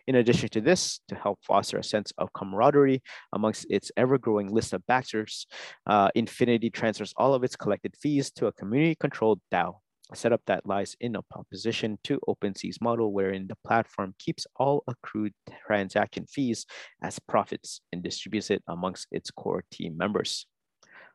In 0.08 0.16
addition 0.16 0.50
to 0.50 0.62
this, 0.62 1.00
to 1.08 1.16
help 1.16 1.40
foster 1.44 1.78
a 1.78 1.84
sense 1.84 2.12
of 2.18 2.34
camaraderie 2.34 3.02
amongst 3.34 3.66
its 3.70 3.92
ever-growing 3.98 4.52
list 4.52 4.74
of 4.74 4.86
backers, 4.88 5.48
uh, 5.88 6.10
Infinity 6.16 6.70
transfers 6.70 7.14
all 7.18 7.34
of 7.34 7.44
its 7.44 7.56
collected 7.56 7.96
fees 7.96 8.32
to 8.32 8.48
a 8.48 8.54
community-controlled 8.54 9.42
DAO, 9.52 9.76
a 10.12 10.16
setup 10.16 10.42
that 10.48 10.66
lies 10.66 10.96
in 11.00 11.16
opposition 11.16 11.98
to 12.04 12.20
OpenSea's 12.28 12.82
model 12.82 13.14
wherein 13.14 13.48
the 13.48 13.58
platform 13.66 14.14
keeps 14.18 14.48
all 14.56 14.84
accrued 14.88 15.34
transaction 15.68 16.26
fees 16.26 16.66
as 17.04 17.20
profits 17.20 17.82
and 17.92 18.04
distributes 18.04 18.50
it 18.50 18.64
amongst 18.68 19.08
its 19.12 19.32
core 19.32 19.64
team 19.72 19.98
members. 19.98 20.46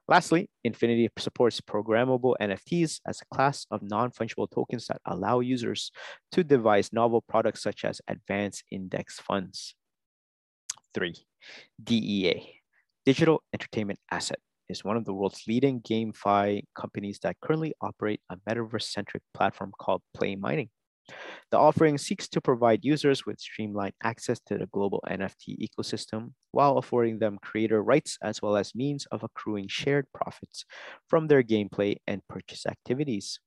Lastly, 0.06 0.50
Infinity 0.64 1.08
supports 1.18 1.62
programmable 1.62 2.34
NFTs 2.38 3.00
as 3.06 3.22
a 3.22 3.34
class 3.34 3.66
of 3.70 3.82
non-fungible 3.82 4.50
tokens 4.50 4.86
that 4.88 5.00
allow 5.06 5.40
users 5.40 5.90
to 6.32 6.44
devise 6.44 6.92
novel 6.92 7.22
products 7.22 7.62
such 7.62 7.86
as 7.86 8.02
advanced 8.06 8.64
index 8.70 9.18
funds. 9.18 9.74
Three, 10.92 11.14
DEA, 11.82 12.60
Digital 13.06 13.42
Entertainment 13.54 13.98
Asset, 14.10 14.40
is 14.68 14.84
one 14.84 14.96
of 14.98 15.06
the 15.06 15.14
world's 15.14 15.42
leading 15.48 15.80
GameFi 15.80 16.64
companies 16.74 17.18
that 17.22 17.36
currently 17.40 17.74
operate 17.80 18.20
a 18.30 18.36
metaverse-centric 18.48 19.22
platform 19.32 19.72
called 19.78 20.02
Play 20.14 20.36
Mining. 20.36 20.68
The 21.50 21.58
offering 21.58 21.98
seeks 21.98 22.28
to 22.28 22.40
provide 22.40 22.84
users 22.84 23.26
with 23.26 23.40
streamlined 23.40 23.94
access 24.02 24.40
to 24.46 24.58
the 24.58 24.66
global 24.66 25.02
NFT 25.08 25.58
ecosystem 25.58 26.32
while 26.50 26.78
affording 26.78 27.18
them 27.18 27.38
creator 27.42 27.82
rights 27.82 28.18
as 28.22 28.40
well 28.42 28.56
as 28.56 28.74
means 28.74 29.06
of 29.06 29.22
accruing 29.22 29.68
shared 29.68 30.06
profits 30.12 30.64
from 31.08 31.26
their 31.26 31.42
gameplay 31.42 31.96
and 32.06 32.26
purchase 32.28 32.66
activities. 32.66 33.38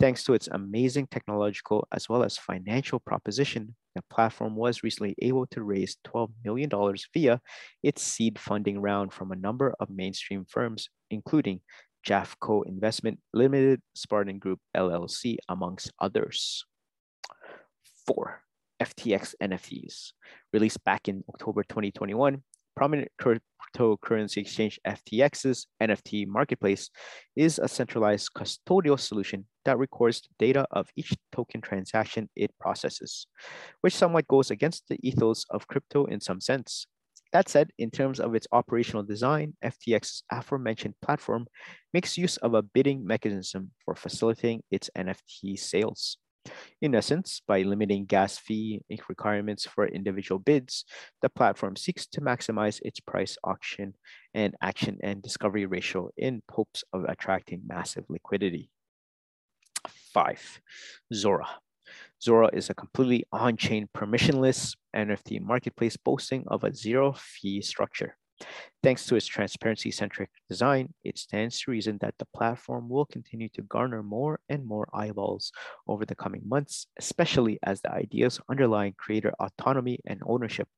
Thanks 0.00 0.24
to 0.24 0.34
its 0.34 0.48
amazing 0.48 1.08
technological 1.08 1.86
as 1.92 2.08
well 2.08 2.22
as 2.22 2.38
financial 2.38 3.00
proposition, 3.00 3.76
the 3.94 4.02
platform 4.10 4.56
was 4.56 4.82
recently 4.82 5.14
able 5.20 5.46
to 5.48 5.62
raise 5.62 5.96
$12 6.06 6.30
million 6.44 6.70
via 7.12 7.40
its 7.82 8.02
seed 8.02 8.38
funding 8.38 8.80
round 8.80 9.12
from 9.12 9.30
a 9.30 9.36
number 9.36 9.74
of 9.78 9.90
mainstream 9.90 10.46
firms, 10.48 10.88
including 11.10 11.60
Jafco 12.06 12.66
Investment 12.66 13.20
Limited, 13.32 13.82
Spartan 13.94 14.38
Group 14.38 14.60
LLC, 14.76 15.36
amongst 15.48 15.92
others. 16.00 16.64
Four, 18.06 18.42
FTX 18.82 19.34
NFTs. 19.40 20.12
Released 20.52 20.82
back 20.84 21.08
in 21.08 21.22
October 21.28 21.62
2021, 21.62 22.42
prominent 22.74 23.10
cryptocurrency 23.20 24.38
exchange 24.38 24.80
FTX's 24.86 25.66
NFT 25.80 26.26
marketplace 26.26 26.90
is 27.36 27.58
a 27.58 27.68
centralized 27.68 28.30
custodial 28.36 28.98
solution 28.98 29.46
that 29.64 29.78
records 29.78 30.22
data 30.38 30.66
of 30.70 30.88
each 30.96 31.12
token 31.30 31.60
transaction 31.60 32.28
it 32.34 32.50
processes, 32.58 33.26
which 33.82 33.94
somewhat 33.94 34.26
goes 34.26 34.50
against 34.50 34.88
the 34.88 34.98
ethos 35.06 35.44
of 35.50 35.68
crypto 35.68 36.06
in 36.06 36.20
some 36.20 36.40
sense. 36.40 36.86
That 37.32 37.48
said, 37.48 37.70
in 37.78 37.90
terms 37.90 38.20
of 38.20 38.34
its 38.34 38.46
operational 38.52 39.04
design, 39.04 39.54
FTX's 39.64 40.22
aforementioned 40.30 40.94
platform 41.00 41.46
makes 41.94 42.18
use 42.18 42.36
of 42.38 42.52
a 42.52 42.62
bidding 42.62 43.06
mechanism 43.06 43.70
for 43.84 43.94
facilitating 43.94 44.62
its 44.70 44.90
NFT 44.96 45.58
sales. 45.58 46.18
In 46.80 46.94
essence, 46.94 47.40
by 47.46 47.62
limiting 47.62 48.04
gas 48.06 48.38
fee 48.38 48.82
requirements 49.08 49.64
for 49.64 49.86
individual 49.86 50.38
bids, 50.38 50.84
the 51.20 51.28
platform 51.28 51.76
seeks 51.76 52.06
to 52.08 52.20
maximize 52.20 52.80
its 52.82 53.00
price 53.00 53.36
auction 53.44 53.94
and 54.34 54.54
action 54.60 54.98
and 55.02 55.22
discovery 55.22 55.66
ratio 55.66 56.10
in 56.16 56.42
hopes 56.50 56.82
of 56.92 57.04
attracting 57.04 57.62
massive 57.66 58.04
liquidity. 58.08 58.70
Five, 60.12 60.60
Zora. 61.14 61.48
Zora 62.22 62.50
is 62.52 62.70
a 62.70 62.74
completely 62.74 63.24
on-chain 63.32 63.88
permissionless 63.96 64.76
NFT 64.94 65.40
marketplace 65.40 65.96
boasting 65.96 66.44
of 66.46 66.64
a 66.64 66.74
zero 66.74 67.12
fee 67.16 67.62
structure. 67.62 68.16
Thanks 68.82 69.06
to 69.06 69.16
its 69.16 69.26
transparency-centric 69.26 70.30
design, 70.48 70.92
it 71.04 71.18
stands 71.18 71.60
to 71.60 71.70
reason 71.70 71.98
that 72.00 72.14
the 72.18 72.26
platform 72.34 72.88
will 72.88 73.06
continue 73.06 73.48
to 73.50 73.62
garner 73.62 74.02
more 74.02 74.40
and 74.48 74.66
more 74.66 74.88
eyeballs 74.92 75.52
over 75.86 76.04
the 76.04 76.14
coming 76.14 76.42
months, 76.44 76.86
especially 76.98 77.58
as 77.62 77.80
the 77.80 77.92
ideas 77.92 78.40
underlying 78.48 78.94
creator 78.98 79.32
autonomy 79.38 80.00
and 80.06 80.20
ownership 80.26 80.68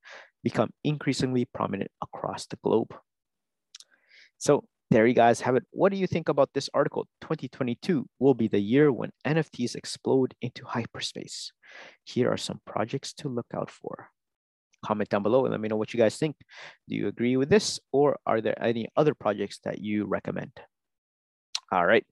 become 0.42 0.70
increasingly 0.84 1.46
prominent 1.46 1.90
across 2.02 2.46
the 2.46 2.58
globe. 2.62 2.94
So 4.38 4.64
there 4.90 5.06
you 5.06 5.14
guys 5.14 5.40
have 5.40 5.56
it. 5.56 5.64
What 5.70 5.90
do 5.90 5.98
you 5.98 6.06
think 6.06 6.28
about 6.28 6.50
this 6.52 6.68
article? 6.74 7.08
2022 7.22 8.06
will 8.18 8.34
be 8.34 8.48
the 8.48 8.60
year 8.60 8.92
when 8.92 9.10
NFTs 9.26 9.74
explode 9.74 10.34
into 10.42 10.64
hyperspace. 10.64 11.52
Here 12.04 12.30
are 12.30 12.36
some 12.36 12.60
projects 12.66 13.12
to 13.14 13.28
look 13.28 13.46
out 13.54 13.70
for 13.70 14.10
comment 14.84 15.08
down 15.08 15.22
below 15.22 15.44
and 15.44 15.52
let 15.52 15.60
me 15.60 15.68
know 15.68 15.76
what 15.76 15.92
you 15.94 15.98
guys 15.98 16.16
think. 16.16 16.36
Do 16.88 16.94
you 16.94 17.08
agree 17.08 17.36
with 17.36 17.48
this 17.48 17.80
or 17.92 18.18
are 18.26 18.40
there 18.40 18.60
any 18.62 18.88
other 18.96 19.14
projects 19.14 19.58
that 19.64 19.80
you 19.80 20.04
recommend? 20.04 20.52
All 21.72 21.86
right. 21.86 22.04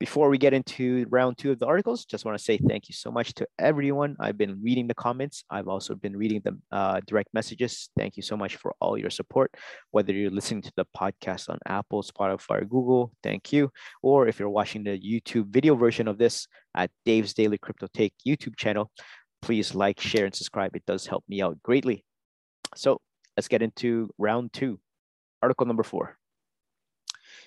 Before 0.00 0.30
we 0.30 0.38
get 0.38 0.54
into 0.54 1.04
round 1.10 1.36
two 1.36 1.50
of 1.50 1.58
the 1.58 1.66
articles, 1.66 2.06
just 2.06 2.24
want 2.24 2.36
to 2.38 2.42
say 2.42 2.56
thank 2.56 2.88
you 2.88 2.94
so 2.94 3.10
much 3.10 3.34
to 3.34 3.46
everyone. 3.58 4.16
I've 4.18 4.38
been 4.38 4.62
reading 4.62 4.86
the 4.88 4.94
comments. 4.94 5.44
I've 5.50 5.68
also 5.68 5.94
been 5.94 6.16
reading 6.16 6.40
the 6.42 6.56
uh, 6.72 7.00
direct 7.06 7.28
messages. 7.34 7.90
Thank 7.98 8.16
you 8.16 8.22
so 8.22 8.34
much 8.34 8.56
for 8.56 8.74
all 8.80 8.96
your 8.96 9.10
support. 9.10 9.54
Whether 9.90 10.14
you're 10.14 10.30
listening 10.30 10.62
to 10.62 10.72
the 10.74 10.86
podcast 10.96 11.50
on 11.50 11.58
Apple, 11.66 12.02
Spotify, 12.02 12.62
or 12.62 12.64
Google, 12.64 13.12
thank 13.22 13.52
you. 13.52 13.70
Or 14.02 14.26
if 14.26 14.40
you're 14.40 14.48
watching 14.48 14.84
the 14.84 14.98
YouTube 14.98 15.48
video 15.48 15.74
version 15.74 16.08
of 16.08 16.16
this 16.16 16.48
at 16.74 16.90
Dave's 17.04 17.34
Daily 17.34 17.58
Crypto 17.58 17.86
Take 17.92 18.14
YouTube 18.26 18.56
channel, 18.56 18.90
please 19.42 19.74
like, 19.74 20.00
share, 20.00 20.24
and 20.24 20.34
subscribe. 20.34 20.76
It 20.76 20.86
does 20.86 21.06
help 21.06 21.24
me 21.28 21.42
out 21.42 21.62
greatly. 21.62 22.04
So 22.76 23.00
let's 23.36 23.48
get 23.48 23.62
into 23.62 24.10
round 24.18 24.52
two. 24.52 24.80
Article 25.42 25.66
number 25.66 25.82
four. 25.82 26.16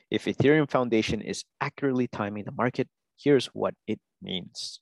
If 0.10 0.26
Ethereum 0.26 0.70
Foundation 0.70 1.22
is 1.22 1.44
accurately 1.62 2.08
timing 2.08 2.46
the 2.46 2.52
market, 2.52 2.88
here's 3.18 3.48
what 3.48 3.74
it 3.88 4.00
means. 4.22 4.80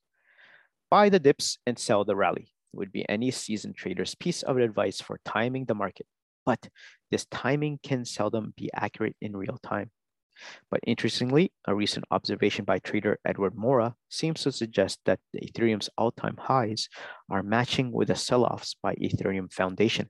Buy 0.89 1.09
the 1.09 1.19
dips 1.19 1.57
and 1.65 1.77
sell 1.77 2.03
the 2.03 2.15
rally 2.15 2.51
would 2.73 2.91
be 2.91 3.07
any 3.09 3.31
seasoned 3.31 3.75
trader's 3.75 4.15
piece 4.15 4.43
of 4.43 4.57
advice 4.57 5.01
for 5.01 5.19
timing 5.25 5.65
the 5.65 5.75
market. 5.75 6.05
But 6.45 6.69
this 7.11 7.25
timing 7.25 7.79
can 7.83 8.05
seldom 8.05 8.53
be 8.57 8.69
accurate 8.73 9.15
in 9.21 9.35
real 9.35 9.59
time. 9.61 9.91
But 10.69 10.81
interestingly, 10.87 11.51
a 11.65 11.75
recent 11.75 12.05
observation 12.11 12.65
by 12.65 12.79
trader 12.79 13.19
Edward 13.25 13.55
Mora 13.55 13.95
seems 14.09 14.43
to 14.43 14.51
suggest 14.51 14.99
that 15.05 15.19
the 15.33 15.41
Ethereum's 15.41 15.89
all-time 15.97 16.37
highs 16.37 16.89
are 17.29 17.43
matching 17.43 17.91
with 17.91 18.07
the 18.07 18.15
sell-offs 18.15 18.75
by 18.81 18.95
Ethereum 18.95 19.51
Foundation. 19.51 20.09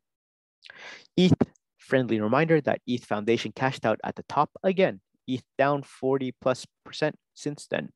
ETH 1.17 1.33
friendly 1.77 2.19
reminder 2.21 2.61
that 2.61 2.81
ETH 2.87 3.05
Foundation 3.05 3.51
cashed 3.51 3.85
out 3.85 3.99
at 4.03 4.15
the 4.15 4.23
top 4.29 4.51
again 4.63 5.01
ETH 5.27 5.43
down 5.57 5.83
40 5.83 6.33
plus 6.41 6.65
percent 6.85 7.15
since 7.33 7.67
then. 7.67 7.89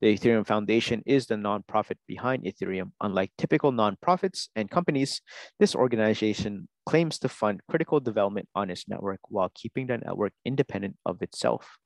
The 0.00 0.16
Ethereum 0.16 0.46
Foundation 0.46 1.02
is 1.06 1.26
the 1.26 1.36
nonprofit 1.36 1.96
behind 2.06 2.44
Ethereum. 2.44 2.92
Unlike 3.00 3.32
typical 3.38 3.72
nonprofits 3.72 4.48
and 4.56 4.70
companies, 4.70 5.22
this 5.58 5.74
organization 5.74 6.68
claims 6.86 7.18
to 7.20 7.28
fund 7.28 7.60
critical 7.68 8.00
development 8.00 8.48
on 8.54 8.70
its 8.70 8.88
network 8.88 9.20
while 9.28 9.50
keeping 9.54 9.86
the 9.86 9.98
network 9.98 10.32
independent 10.44 10.96
of 11.06 11.22
itself. 11.22 11.78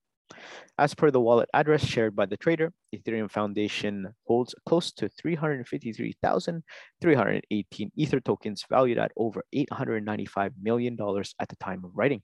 As 0.76 0.94
per 0.94 1.10
the 1.10 1.20
wallet 1.20 1.48
address 1.54 1.82
shared 1.84 2.14
by 2.14 2.26
the 2.26 2.36
trader, 2.36 2.74
Ethereum 2.94 3.30
Foundation 3.30 4.14
holds 4.26 4.54
close 4.66 4.92
to 4.92 5.08
353,318 5.08 7.92
Ether 7.96 8.20
tokens 8.20 8.66
valued 8.68 8.98
at 8.98 9.12
over 9.16 9.42
$895 9.54 10.52
million 10.60 10.98
at 11.40 11.48
the 11.48 11.56
time 11.56 11.82
of 11.84 11.92
writing. 11.94 12.20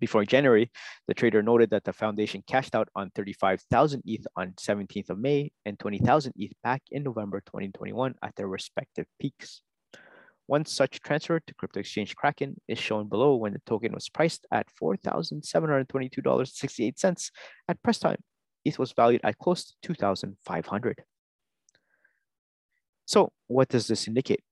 Before 0.00 0.24
January, 0.24 0.70
the 1.06 1.14
trader 1.14 1.42
noted 1.42 1.70
that 1.70 1.84
the 1.84 1.92
foundation 1.92 2.42
cashed 2.46 2.74
out 2.74 2.88
on 2.94 3.10
35,000 3.14 4.02
ETH 4.04 4.26
on 4.36 4.52
17th 4.52 5.10
of 5.10 5.18
May 5.18 5.50
and 5.64 5.78
20,000 5.78 6.32
ETH 6.36 6.52
back 6.62 6.82
in 6.90 7.02
November 7.02 7.40
2021 7.40 8.14
at 8.22 8.36
their 8.36 8.48
respective 8.48 9.06
peaks. 9.20 9.62
One 10.46 10.66
such 10.66 11.00
transfer 11.00 11.40
to 11.40 11.54
crypto 11.54 11.80
exchange 11.80 12.14
Kraken 12.16 12.60
is 12.68 12.78
shown 12.78 13.08
below 13.08 13.36
when 13.36 13.54
the 13.54 13.62
token 13.64 13.92
was 13.92 14.10
priced 14.10 14.46
at 14.52 14.66
$4,722.68 14.80 17.30
at 17.68 17.82
press 17.82 17.98
time. 17.98 18.18
ETH 18.64 18.78
was 18.78 18.92
valued 18.92 19.22
at 19.24 19.38
close 19.38 19.64
to 19.64 19.74
2,500. 19.82 21.02
So 23.06 23.32
what 23.46 23.68
does 23.68 23.86
this 23.86 24.08
indicate? 24.08 24.42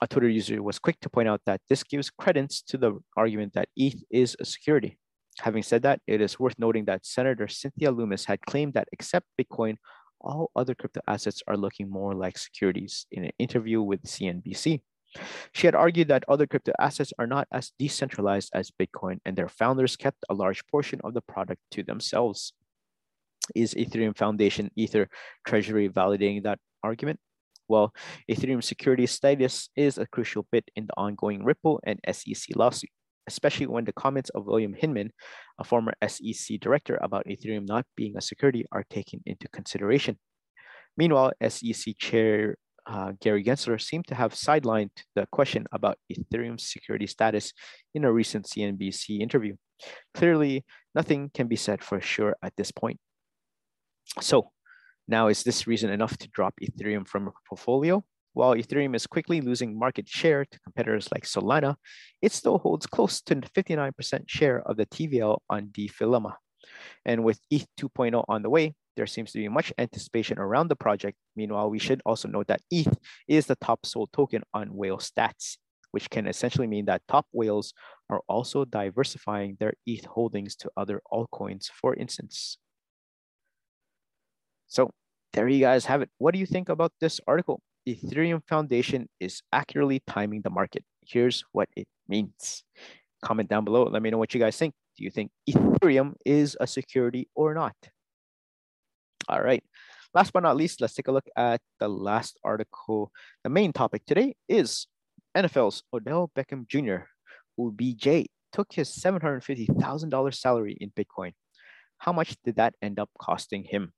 A 0.00 0.06
Twitter 0.06 0.28
user 0.28 0.62
was 0.62 0.78
quick 0.78 1.00
to 1.00 1.10
point 1.10 1.28
out 1.28 1.40
that 1.46 1.60
this 1.68 1.82
gives 1.82 2.10
credence 2.10 2.62
to 2.62 2.78
the 2.78 2.98
argument 3.16 3.54
that 3.54 3.68
ETH 3.76 4.02
is 4.10 4.36
a 4.40 4.44
security. 4.44 4.98
Having 5.40 5.62
said 5.64 5.82
that, 5.82 6.00
it 6.06 6.20
is 6.20 6.38
worth 6.38 6.58
noting 6.58 6.84
that 6.86 7.06
Senator 7.06 7.48
Cynthia 7.48 7.90
Lummis 7.90 8.24
had 8.24 8.40
claimed 8.42 8.74
that 8.74 8.88
except 8.92 9.26
Bitcoin, 9.40 9.76
all 10.20 10.50
other 10.56 10.74
crypto 10.74 11.00
assets 11.06 11.42
are 11.46 11.56
looking 11.56 11.90
more 11.90 12.14
like 12.14 12.38
securities 12.38 13.06
in 13.12 13.24
an 13.24 13.30
interview 13.38 13.80
with 13.80 14.02
CNBC. 14.02 14.80
She 15.52 15.66
had 15.66 15.74
argued 15.74 16.08
that 16.08 16.24
other 16.28 16.46
crypto 16.46 16.72
assets 16.78 17.12
are 17.18 17.26
not 17.26 17.48
as 17.52 17.72
decentralized 17.78 18.50
as 18.52 18.70
Bitcoin, 18.70 19.18
and 19.24 19.36
their 19.36 19.48
founders 19.48 19.96
kept 19.96 20.24
a 20.28 20.34
large 20.34 20.66
portion 20.66 21.00
of 21.04 21.14
the 21.14 21.22
product 21.22 21.60
to 21.72 21.82
themselves. 21.82 22.52
Is 23.54 23.74
Ethereum 23.74 24.16
Foundation 24.16 24.70
Ether 24.76 25.08
Treasury 25.46 25.88
validating 25.88 26.42
that 26.42 26.58
argument? 26.82 27.20
Well, 27.68 27.92
Ethereum 28.30 28.64
security 28.64 29.06
status 29.06 29.68
is 29.76 29.98
a 29.98 30.06
crucial 30.06 30.46
bit 30.50 30.64
in 30.74 30.86
the 30.86 30.94
ongoing 30.96 31.44
Ripple 31.44 31.80
and 31.84 32.00
SEC 32.10 32.56
lawsuit, 32.56 32.90
especially 33.26 33.66
when 33.66 33.84
the 33.84 33.92
comments 33.92 34.30
of 34.30 34.46
William 34.46 34.74
Hinman, 34.74 35.10
a 35.58 35.64
former 35.64 35.92
SEC 36.06 36.58
director, 36.60 36.98
about 37.02 37.26
Ethereum 37.26 37.66
not 37.66 37.84
being 37.96 38.16
a 38.16 38.22
security 38.22 38.64
are 38.72 38.84
taken 38.88 39.20
into 39.26 39.48
consideration. 39.48 40.18
Meanwhile, 40.96 41.32
SEC 41.46 41.96
Chair 41.98 42.56
uh, 42.88 43.12
Gary 43.20 43.44
Gensler 43.44 43.80
seemed 43.80 44.06
to 44.06 44.14
have 44.14 44.32
sidelined 44.32 44.90
the 45.14 45.26
question 45.30 45.66
about 45.72 45.98
Ethereum's 46.10 46.72
security 46.72 47.06
status 47.06 47.52
in 47.94 48.04
a 48.04 48.12
recent 48.12 48.46
CNBC 48.46 49.20
interview. 49.20 49.54
Clearly, 50.14 50.64
nothing 50.94 51.30
can 51.34 51.48
be 51.48 51.56
said 51.56 51.84
for 51.84 52.00
sure 52.00 52.34
at 52.42 52.56
this 52.56 52.72
point. 52.72 52.98
So, 54.20 54.50
now, 55.08 55.28
is 55.28 55.42
this 55.42 55.66
reason 55.66 55.90
enough 55.90 56.18
to 56.18 56.28
drop 56.28 56.54
Ethereum 56.62 57.08
from 57.08 57.28
a 57.28 57.32
portfolio? 57.48 58.04
While 58.34 58.54
Ethereum 58.54 58.94
is 58.94 59.06
quickly 59.06 59.40
losing 59.40 59.78
market 59.78 60.06
share 60.06 60.44
to 60.44 60.60
competitors 60.60 61.08
like 61.10 61.24
Solana, 61.24 61.76
it 62.20 62.30
still 62.32 62.58
holds 62.58 62.86
close 62.86 63.22
to 63.22 63.36
59% 63.36 64.24
share 64.28 64.60
of 64.68 64.76
the 64.76 64.86
TVL 64.86 65.38
on 65.48 65.70
DeFi 65.72 66.04
And 67.06 67.24
with 67.24 67.40
ETH 67.50 67.66
2.0 67.80 68.22
on 68.28 68.42
the 68.42 68.50
way, 68.50 68.74
there 68.96 69.06
seems 69.06 69.32
to 69.32 69.38
be 69.38 69.48
much 69.48 69.72
anticipation 69.78 70.38
around 70.38 70.68
the 70.68 70.76
project. 70.76 71.16
Meanwhile, 71.36 71.70
we 71.70 71.78
should 71.78 72.02
also 72.04 72.28
note 72.28 72.48
that 72.48 72.60
ETH 72.70 72.94
is 73.26 73.46
the 73.46 73.56
top 73.56 73.86
sold 73.86 74.10
token 74.12 74.42
on 74.52 74.74
whale 74.74 74.98
stats, 74.98 75.56
which 75.92 76.10
can 76.10 76.26
essentially 76.26 76.66
mean 76.66 76.84
that 76.84 77.02
top 77.08 77.26
whales 77.32 77.72
are 78.10 78.20
also 78.28 78.66
diversifying 78.66 79.56
their 79.58 79.72
ETH 79.86 80.04
holdings 80.04 80.54
to 80.56 80.70
other 80.76 81.00
altcoins, 81.10 81.70
for 81.70 81.94
instance. 81.94 82.58
So 84.68 84.90
there 85.32 85.48
you 85.48 85.60
guys 85.60 85.86
have 85.86 86.02
it. 86.02 86.10
What 86.18 86.32
do 86.32 86.38
you 86.38 86.46
think 86.46 86.68
about 86.68 86.92
this 87.00 87.20
article? 87.26 87.60
Ethereum 87.88 88.42
Foundation 88.46 89.08
is 89.18 89.42
accurately 89.52 90.02
timing 90.06 90.42
the 90.42 90.50
market. 90.50 90.84
Here's 91.06 91.42
what 91.52 91.68
it 91.74 91.88
means. 92.06 92.64
Comment 93.22 93.48
down 93.48 93.64
below. 93.64 93.84
Let 93.84 94.02
me 94.02 94.10
know 94.10 94.18
what 94.18 94.34
you 94.34 94.40
guys 94.40 94.56
think. 94.56 94.74
Do 94.96 95.04
you 95.04 95.10
think 95.10 95.30
Ethereum 95.48 96.14
is 96.24 96.56
a 96.60 96.66
security 96.66 97.28
or 97.34 97.54
not? 97.54 97.74
All 99.28 99.42
right. 99.42 99.64
Last 100.14 100.32
but 100.32 100.42
not 100.42 100.56
least, 100.56 100.80
let's 100.80 100.94
take 100.94 101.08
a 101.08 101.12
look 101.12 101.28
at 101.36 101.60
the 101.80 101.88
last 101.88 102.38
article. 102.44 103.12
The 103.44 103.50
main 103.50 103.72
topic 103.72 104.04
today 104.06 104.34
is 104.48 104.86
NFL's 105.36 105.82
Odell 105.92 106.30
Beckham 106.36 106.66
Jr., 106.66 107.08
OBJ, 107.60 108.26
took 108.52 108.72
his 108.72 108.90
$750,000 108.90 110.34
salary 110.34 110.76
in 110.80 110.90
Bitcoin. 110.90 111.32
How 111.98 112.12
much 112.12 112.36
did 112.44 112.56
that 112.56 112.74
end 112.80 112.98
up 112.98 113.10
costing 113.18 113.64
him? 113.64 113.92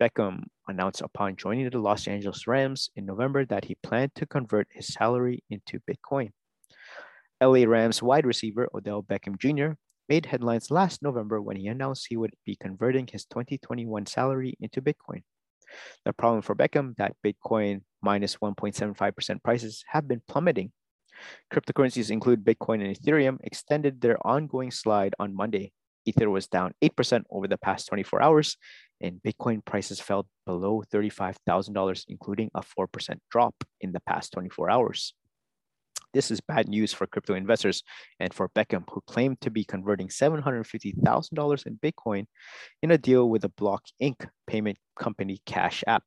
Beckham 0.00 0.44
announced 0.68 1.00
upon 1.00 1.36
joining 1.36 1.70
the 1.70 1.78
Los 1.78 2.06
Angeles 2.06 2.46
Rams 2.46 2.90
in 2.96 3.06
November 3.06 3.46
that 3.46 3.64
he 3.64 3.76
planned 3.82 4.14
to 4.16 4.26
convert 4.26 4.68
his 4.70 4.88
salary 4.88 5.42
into 5.48 5.80
Bitcoin. 5.88 6.30
LA 7.42 7.64
Rams 7.64 8.02
wide 8.02 8.26
receiver 8.26 8.68
Odell 8.74 9.02
Beckham 9.02 9.38
Jr. 9.38 9.74
made 10.08 10.26
headlines 10.26 10.70
last 10.70 11.02
November 11.02 11.40
when 11.40 11.56
he 11.56 11.66
announced 11.66 12.06
he 12.08 12.16
would 12.16 12.34
be 12.44 12.56
converting 12.56 13.06
his 13.06 13.24
2021 13.26 14.06
salary 14.06 14.54
into 14.60 14.82
Bitcoin. 14.82 15.22
The 16.04 16.12
problem 16.12 16.42
for 16.42 16.54
Beckham 16.54 16.94
that 16.96 17.16
Bitcoin 17.24 17.82
minus 18.02 18.36
1.75% 18.36 19.42
prices 19.42 19.84
have 19.88 20.06
been 20.06 20.22
plummeting. 20.28 20.72
Cryptocurrencies 21.52 22.10
include 22.10 22.44
Bitcoin 22.44 22.84
and 22.84 22.94
Ethereum 22.94 23.38
extended 23.42 24.00
their 24.00 24.24
ongoing 24.26 24.70
slide 24.70 25.14
on 25.18 25.34
Monday. 25.34 25.72
Ether 26.06 26.30
was 26.30 26.46
down 26.46 26.72
8% 26.82 27.24
over 27.30 27.48
the 27.48 27.58
past 27.58 27.88
24 27.88 28.22
hours, 28.22 28.56
and 29.00 29.20
Bitcoin 29.22 29.64
prices 29.64 30.00
fell 30.00 30.26
below 30.46 30.82
$35,000, 30.92 32.04
including 32.08 32.50
a 32.54 32.62
4% 32.62 33.18
drop 33.30 33.54
in 33.80 33.92
the 33.92 34.00
past 34.00 34.32
24 34.32 34.70
hours. 34.70 35.14
This 36.14 36.30
is 36.30 36.40
bad 36.40 36.68
news 36.68 36.94
for 36.94 37.06
crypto 37.06 37.34
investors 37.34 37.82
and 38.20 38.32
for 38.32 38.48
Beckham, 38.48 38.84
who 38.90 39.02
claimed 39.06 39.40
to 39.42 39.50
be 39.50 39.64
converting 39.64 40.08
$750,000 40.08 41.66
in 41.66 41.76
Bitcoin 41.76 42.26
in 42.82 42.90
a 42.90 42.96
deal 42.96 43.28
with 43.28 43.42
the 43.42 43.50
Block 43.50 43.84
Inc. 44.00 44.26
payment 44.46 44.78
company 44.98 45.42
Cash 45.44 45.84
App. 45.86 46.04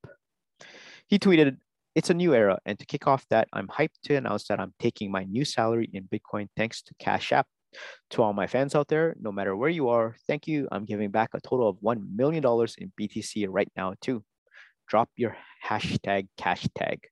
He 1.07 1.19
tweeted, 1.19 1.57
It's 1.93 2.09
a 2.09 2.15
new 2.15 2.33
era, 2.33 2.57
and 2.65 2.79
to 2.79 2.87
kick 2.87 3.05
off 3.05 3.25
that, 3.29 3.49
I'm 3.53 3.67
hyped 3.67 4.01
to 4.05 4.15
announce 4.15 4.45
that 4.45 4.59
I'm 4.59 4.73
taking 4.79 5.11
my 5.11 5.25
new 5.25 5.45
salary 5.45 5.89
in 5.93 6.05
Bitcoin 6.05 6.47
thanks 6.57 6.81
to 6.83 6.93
Cash 6.99 7.31
App. 7.31 7.45
To 8.11 8.23
all 8.23 8.33
my 8.33 8.47
fans 8.47 8.73
out 8.73 8.87
there, 8.87 9.15
no 9.21 9.31
matter 9.31 9.55
where 9.55 9.69
you 9.69 9.89
are, 9.89 10.15
thank 10.27 10.47
you. 10.47 10.67
I'm 10.71 10.85
giving 10.85 11.11
back 11.11 11.29
a 11.33 11.39
total 11.39 11.69
of 11.69 11.77
$1 11.77 12.15
million 12.15 12.43
in 12.43 12.91
BTC 12.99 13.45
right 13.49 13.71
now, 13.77 13.93
too. 14.01 14.23
Drop 14.87 15.09
your 15.15 15.37
hashtag 15.63 16.27
cash 16.37 16.67
tag. 16.75 17.07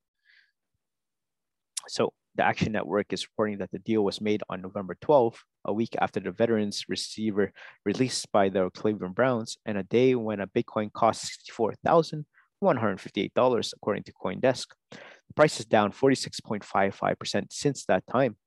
So 1.88 2.14
The 2.36 2.46
Action 2.46 2.72
Network 2.72 3.14
is 3.14 3.28
reporting 3.28 3.60
that 3.60 3.70
the 3.72 3.78
deal 3.80 4.04
was 4.04 4.22
made 4.22 4.44
on 4.50 4.62
November 4.62 4.96
12, 5.02 5.44
a 5.66 5.74
week 5.74 5.96
after 6.00 6.20
the 6.20 6.32
veterans 6.32 6.86
receiver 6.88 7.52
released 7.86 8.32
by 8.32 8.50
the 8.50 8.70
Cleveland 8.72 9.16
Browns, 9.16 9.58
and 9.66 9.78
a 9.78 9.84
day 9.84 10.16
when 10.16 10.40
a 10.40 10.48
Bitcoin 10.48 10.92
cost 10.94 11.52
$64,158, 11.52 13.74
according 13.74 14.04
to 14.04 14.14
Coindesk. 14.14 14.68
The 14.92 15.34
price 15.36 15.60
is 15.60 15.66
down 15.66 15.92
46.55% 15.92 17.52
since 17.52 17.86
that 17.86 18.06
time. 18.08 18.38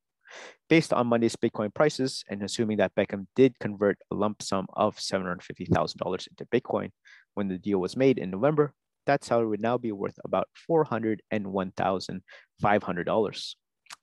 Based 0.69 0.93
on 0.93 1.07
Monday's 1.07 1.37
Bitcoin 1.37 1.73
prices, 1.75 2.25
and 2.29 2.43
assuming 2.43 2.77
that 2.79 2.95
Beckham 2.95 3.27
did 3.35 3.59
convert 3.59 3.99
a 4.11 4.15
lump 4.15 4.43
sum 4.43 4.67
of 4.75 4.97
$750,000 4.97 6.29
into 6.29 6.45
Bitcoin 6.47 6.91
when 7.35 7.49
the 7.49 7.59
deal 7.59 7.79
was 7.79 7.97
made 7.97 8.19
in 8.19 8.31
November, 8.31 8.75
that 9.07 9.25
salary 9.25 9.49
would 9.49 9.61
now 9.61 9.79
be 9.79 9.93
worth 9.93 10.19
about 10.25 10.49
$401,500. 10.71 13.55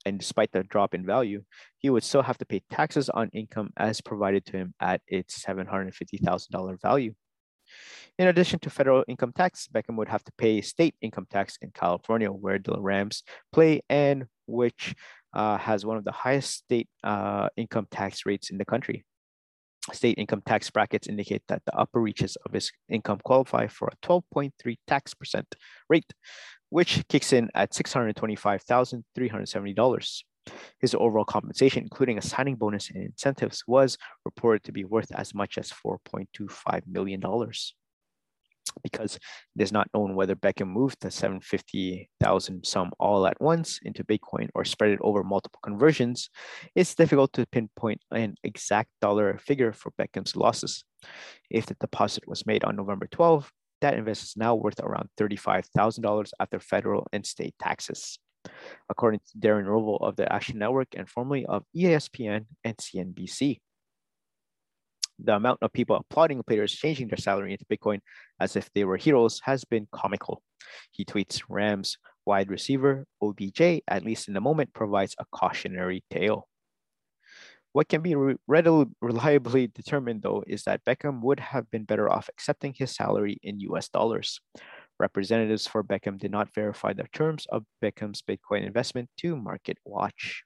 And 0.04 0.18
despite 0.18 0.52
the 0.52 0.64
drop 0.64 0.92
in 0.94 1.06
value, 1.06 1.44
he 1.78 1.88
would 1.90 2.04
still 2.04 2.22
have 2.22 2.38
to 2.38 2.46
pay 2.46 2.62
taxes 2.70 3.08
on 3.08 3.30
income 3.32 3.70
as 3.76 4.00
provided 4.00 4.44
to 4.46 4.52
him 4.52 4.74
at 4.80 5.00
its 5.06 5.44
$750,000 5.44 6.80
value. 6.80 7.14
In 8.18 8.28
addition 8.28 8.58
to 8.60 8.70
federal 8.70 9.04
income 9.06 9.32
tax, 9.32 9.68
Beckham 9.72 9.96
would 9.96 10.08
have 10.08 10.24
to 10.24 10.32
pay 10.38 10.60
state 10.60 10.96
income 11.00 11.26
tax 11.30 11.56
in 11.62 11.70
California, 11.70 12.32
where 12.32 12.58
the 12.58 12.80
Rams 12.80 13.22
play 13.52 13.82
and 13.88 14.26
which 14.46 14.96
uh, 15.34 15.58
has 15.58 15.84
one 15.84 15.96
of 15.96 16.04
the 16.04 16.12
highest 16.12 16.54
state 16.54 16.88
uh, 17.04 17.48
income 17.56 17.88
tax 17.90 18.24
rates 18.26 18.50
in 18.50 18.58
the 18.58 18.64
country. 18.64 19.04
State 19.92 20.18
income 20.18 20.42
tax 20.44 20.68
brackets 20.70 21.08
indicate 21.08 21.42
that 21.48 21.62
the 21.64 21.74
upper 21.74 22.00
reaches 22.00 22.36
of 22.44 22.52
his 22.52 22.70
income 22.90 23.18
qualify 23.24 23.66
for 23.66 23.88
a 23.88 23.96
12.3 24.06 24.52
tax 24.86 25.14
percent 25.14 25.54
rate, 25.88 26.12
which 26.68 27.02
kicks 27.08 27.32
in 27.32 27.48
at 27.54 27.72
$625,370. 27.72 30.22
His 30.80 30.94
overall 30.94 31.24
compensation, 31.24 31.82
including 31.82 32.18
a 32.18 32.22
signing 32.22 32.56
bonus 32.56 32.90
and 32.90 33.04
incentives, 33.04 33.64
was 33.66 33.96
reported 34.24 34.64
to 34.64 34.72
be 34.72 34.84
worth 34.84 35.10
as 35.14 35.34
much 35.34 35.58
as 35.58 35.72
$4.25 35.72 36.82
million 36.86 37.20
because 38.82 39.16
it 39.16 39.62
is 39.62 39.72
not 39.72 39.88
known 39.94 40.14
whether 40.14 40.34
Beckham 40.34 40.68
moved 40.68 40.98
the 41.00 41.10
750,000 41.10 42.66
sum 42.66 42.90
all 42.98 43.26
at 43.26 43.40
once 43.40 43.80
into 43.82 44.04
Bitcoin 44.04 44.48
or 44.54 44.64
spread 44.64 44.90
it 44.90 44.98
over 45.02 45.22
multiple 45.22 45.60
conversions, 45.62 46.30
it's 46.74 46.94
difficult 46.94 47.32
to 47.34 47.46
pinpoint 47.46 48.00
an 48.10 48.34
exact 48.44 48.90
dollar 49.00 49.38
figure 49.38 49.72
for 49.72 49.92
Beckham's 49.98 50.36
losses. 50.36 50.84
If 51.50 51.66
the 51.66 51.76
deposit 51.80 52.26
was 52.26 52.46
made 52.46 52.64
on 52.64 52.76
November 52.76 53.06
12, 53.10 53.50
that 53.80 53.94
investment 53.94 54.28
is 54.28 54.36
now 54.36 54.54
worth 54.54 54.80
around 54.80 55.08
$35,000 55.18 56.30
after 56.40 56.58
federal 56.58 57.06
and 57.12 57.24
state 57.24 57.54
taxes. 57.60 58.18
According 58.88 59.20
to 59.20 59.38
Darren 59.38 59.66
Rovell 59.66 59.98
of 60.00 60.16
the 60.16 60.32
Action 60.32 60.58
Network 60.58 60.88
and 60.96 61.08
formerly 61.08 61.44
of 61.46 61.64
ESPN 61.76 62.46
and 62.64 62.76
CNBC 62.76 63.58
the 65.22 65.36
amount 65.36 65.58
of 65.62 65.72
people 65.72 65.96
applauding 65.96 66.42
players 66.42 66.72
changing 66.72 67.08
their 67.08 67.18
salary 67.18 67.52
into 67.52 67.64
Bitcoin 67.66 68.00
as 68.40 68.56
if 68.56 68.70
they 68.74 68.84
were 68.84 68.96
heroes 68.96 69.40
has 69.44 69.64
been 69.64 69.88
comical. 69.92 70.42
He 70.90 71.04
tweets 71.04 71.42
Rams 71.48 71.98
wide 72.24 72.50
receiver 72.50 73.06
OBJ, 73.22 73.80
at 73.88 74.04
least 74.04 74.28
in 74.28 74.34
the 74.34 74.40
moment, 74.40 74.74
provides 74.74 75.16
a 75.18 75.24
cautionary 75.32 76.04
tale. 76.10 76.48
What 77.72 77.88
can 77.88 78.02
be 78.02 78.14
re- 78.14 78.36
readily 78.46 78.86
reliably 79.00 79.68
determined, 79.68 80.22
though, 80.22 80.42
is 80.46 80.64
that 80.64 80.84
Beckham 80.84 81.20
would 81.22 81.40
have 81.40 81.70
been 81.70 81.84
better 81.84 82.08
off 82.10 82.28
accepting 82.28 82.74
his 82.74 82.94
salary 82.94 83.38
in 83.42 83.60
US 83.60 83.88
dollars. 83.88 84.40
Representatives 84.98 85.66
for 85.66 85.84
Beckham 85.84 86.18
did 86.18 86.30
not 86.30 86.52
verify 86.54 86.92
the 86.92 87.06
terms 87.12 87.46
of 87.50 87.64
Beckham's 87.82 88.22
Bitcoin 88.22 88.66
investment 88.66 89.10
to 89.18 89.36
Market 89.36 89.78
Watch. 89.84 90.44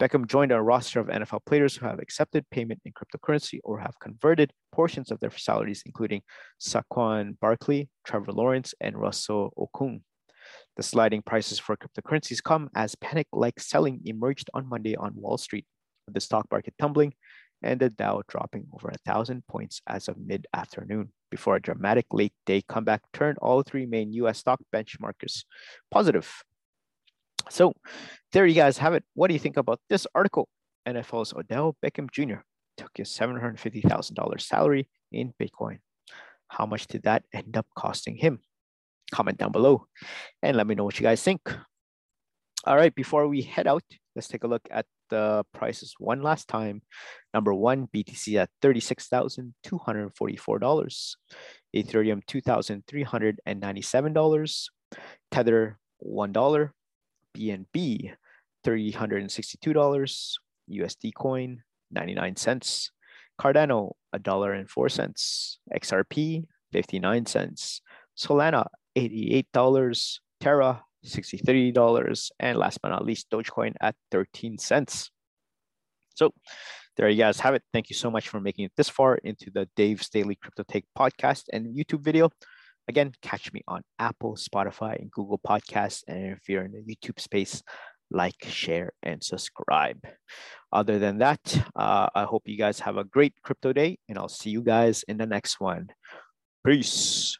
Beckham 0.00 0.28
joined 0.28 0.52
a 0.52 0.62
roster 0.62 1.00
of 1.00 1.08
NFL 1.08 1.44
players 1.44 1.76
who 1.76 1.86
have 1.86 1.98
accepted 1.98 2.48
payment 2.50 2.80
in 2.84 2.92
cryptocurrency 2.92 3.58
or 3.64 3.80
have 3.80 3.98
converted 4.00 4.52
portions 4.70 5.10
of 5.10 5.18
their 5.18 5.30
salaries, 5.30 5.82
including 5.84 6.22
Saquon 6.60 7.36
Barkley, 7.40 7.88
Trevor 8.04 8.32
Lawrence, 8.32 8.74
and 8.80 8.96
Russell 8.96 9.52
Okung. 9.58 10.02
The 10.76 10.84
sliding 10.84 11.22
prices 11.22 11.58
for 11.58 11.76
cryptocurrencies 11.76 12.42
come 12.42 12.70
as 12.76 12.94
panic-like 12.94 13.58
selling 13.58 14.00
emerged 14.04 14.48
on 14.54 14.68
Monday 14.68 14.94
on 14.94 15.14
Wall 15.16 15.36
Street, 15.36 15.66
with 16.06 16.14
the 16.14 16.20
stock 16.20 16.46
market 16.50 16.74
tumbling 16.78 17.12
and 17.62 17.80
the 17.80 17.90
Dow 17.90 18.22
dropping 18.28 18.66
over 18.72 18.88
a 18.88 18.98
thousand 19.04 19.44
points 19.48 19.82
as 19.88 20.06
of 20.06 20.16
mid-afternoon 20.16 21.10
before 21.28 21.56
a 21.56 21.60
dramatic 21.60 22.06
late 22.12 22.32
day 22.46 22.62
comeback 22.68 23.02
turned 23.12 23.36
all 23.38 23.62
three 23.62 23.84
main 23.84 24.12
US 24.12 24.38
stock 24.38 24.60
benchmarks 24.72 25.42
positive 25.90 26.30
so 27.48 27.72
there 28.32 28.46
you 28.46 28.54
guys 28.54 28.78
have 28.78 28.94
it. 28.94 29.04
What 29.14 29.28
do 29.28 29.34
you 29.34 29.40
think 29.40 29.56
about 29.56 29.80
this 29.88 30.06
article? 30.14 30.48
NFL's 30.86 31.34
Odell 31.34 31.76
Beckham 31.84 32.08
Jr. 32.10 32.40
took 32.76 32.90
his 32.94 33.08
$750,000 33.10 34.40
salary 34.40 34.88
in 35.12 35.34
Bitcoin. 35.40 35.78
How 36.48 36.66
much 36.66 36.86
did 36.86 37.02
that 37.02 37.24
end 37.32 37.56
up 37.56 37.66
costing 37.76 38.16
him? 38.16 38.40
Comment 39.12 39.38
down 39.38 39.52
below 39.52 39.86
and 40.42 40.56
let 40.56 40.66
me 40.66 40.74
know 40.74 40.84
what 40.84 40.98
you 40.98 41.04
guys 41.04 41.22
think. 41.22 41.40
All 42.64 42.76
right, 42.76 42.94
before 42.94 43.28
we 43.28 43.42
head 43.42 43.66
out, 43.66 43.82
let's 44.14 44.28
take 44.28 44.44
a 44.44 44.48
look 44.48 44.62
at 44.70 44.86
the 45.10 45.44
prices 45.54 45.94
one 45.98 46.22
last 46.22 46.48
time. 46.48 46.82
Number 47.32 47.54
one, 47.54 47.88
BTC 47.94 48.36
at 48.36 48.50
$36,244. 48.62 51.16
Ethereum, 51.74 52.22
$2,397. 52.26 54.68
Tether, 55.30 55.78
$1. 56.04 56.70
BNB, 57.36 58.12
$362, 58.66 60.34
USD 60.70 61.14
coin, 61.14 61.62
99 61.90 62.36
cents, 62.36 62.90
Cardano, 63.40 63.92
a 64.12 64.18
dollar 64.18 64.52
and 64.52 64.68
four 64.68 64.88
cents, 64.88 65.58
XRP, 65.72 66.44
59 66.72 67.26
cents, 67.26 67.80
Solana, 68.18 68.66
$88, 68.96 70.18
Terra, 70.40 70.82
$63, 71.04 72.30
and 72.40 72.58
last 72.58 72.80
but 72.82 72.88
not 72.88 73.04
least, 73.04 73.30
Dogecoin 73.30 73.74
at 73.80 73.94
13 74.10 74.58
cents. 74.58 75.10
So 76.14 76.32
there 76.96 77.08
you 77.08 77.16
guys 77.16 77.38
have 77.40 77.54
it. 77.54 77.62
Thank 77.72 77.90
you 77.90 77.96
so 77.96 78.10
much 78.10 78.28
for 78.28 78.40
making 78.40 78.64
it 78.64 78.72
this 78.76 78.88
far 78.88 79.16
into 79.16 79.50
the 79.54 79.68
Dave's 79.76 80.08
Daily 80.08 80.34
Crypto 80.34 80.64
Take 80.66 80.84
podcast 80.98 81.44
and 81.52 81.76
YouTube 81.76 82.02
video. 82.02 82.30
Again, 82.88 83.12
catch 83.22 83.52
me 83.52 83.62
on 83.68 83.82
Apple, 83.98 84.36
Spotify, 84.36 84.98
and 84.98 85.10
Google 85.10 85.38
Podcasts. 85.38 86.02
And 86.08 86.32
if 86.32 86.48
you're 86.48 86.64
in 86.64 86.72
the 86.72 86.82
YouTube 86.96 87.20
space, 87.20 87.62
like, 88.10 88.42
share, 88.44 88.92
and 89.02 89.22
subscribe. 89.22 90.00
Other 90.72 90.98
than 90.98 91.18
that, 91.18 91.40
uh, 91.76 92.08
I 92.14 92.24
hope 92.24 92.44
you 92.46 92.56
guys 92.56 92.80
have 92.80 92.96
a 92.96 93.04
great 93.04 93.34
crypto 93.42 93.72
day, 93.72 93.98
and 94.08 94.16
I'll 94.16 94.28
see 94.28 94.50
you 94.50 94.62
guys 94.62 95.04
in 95.06 95.18
the 95.18 95.26
next 95.26 95.60
one. 95.60 95.88
Peace. 96.66 97.38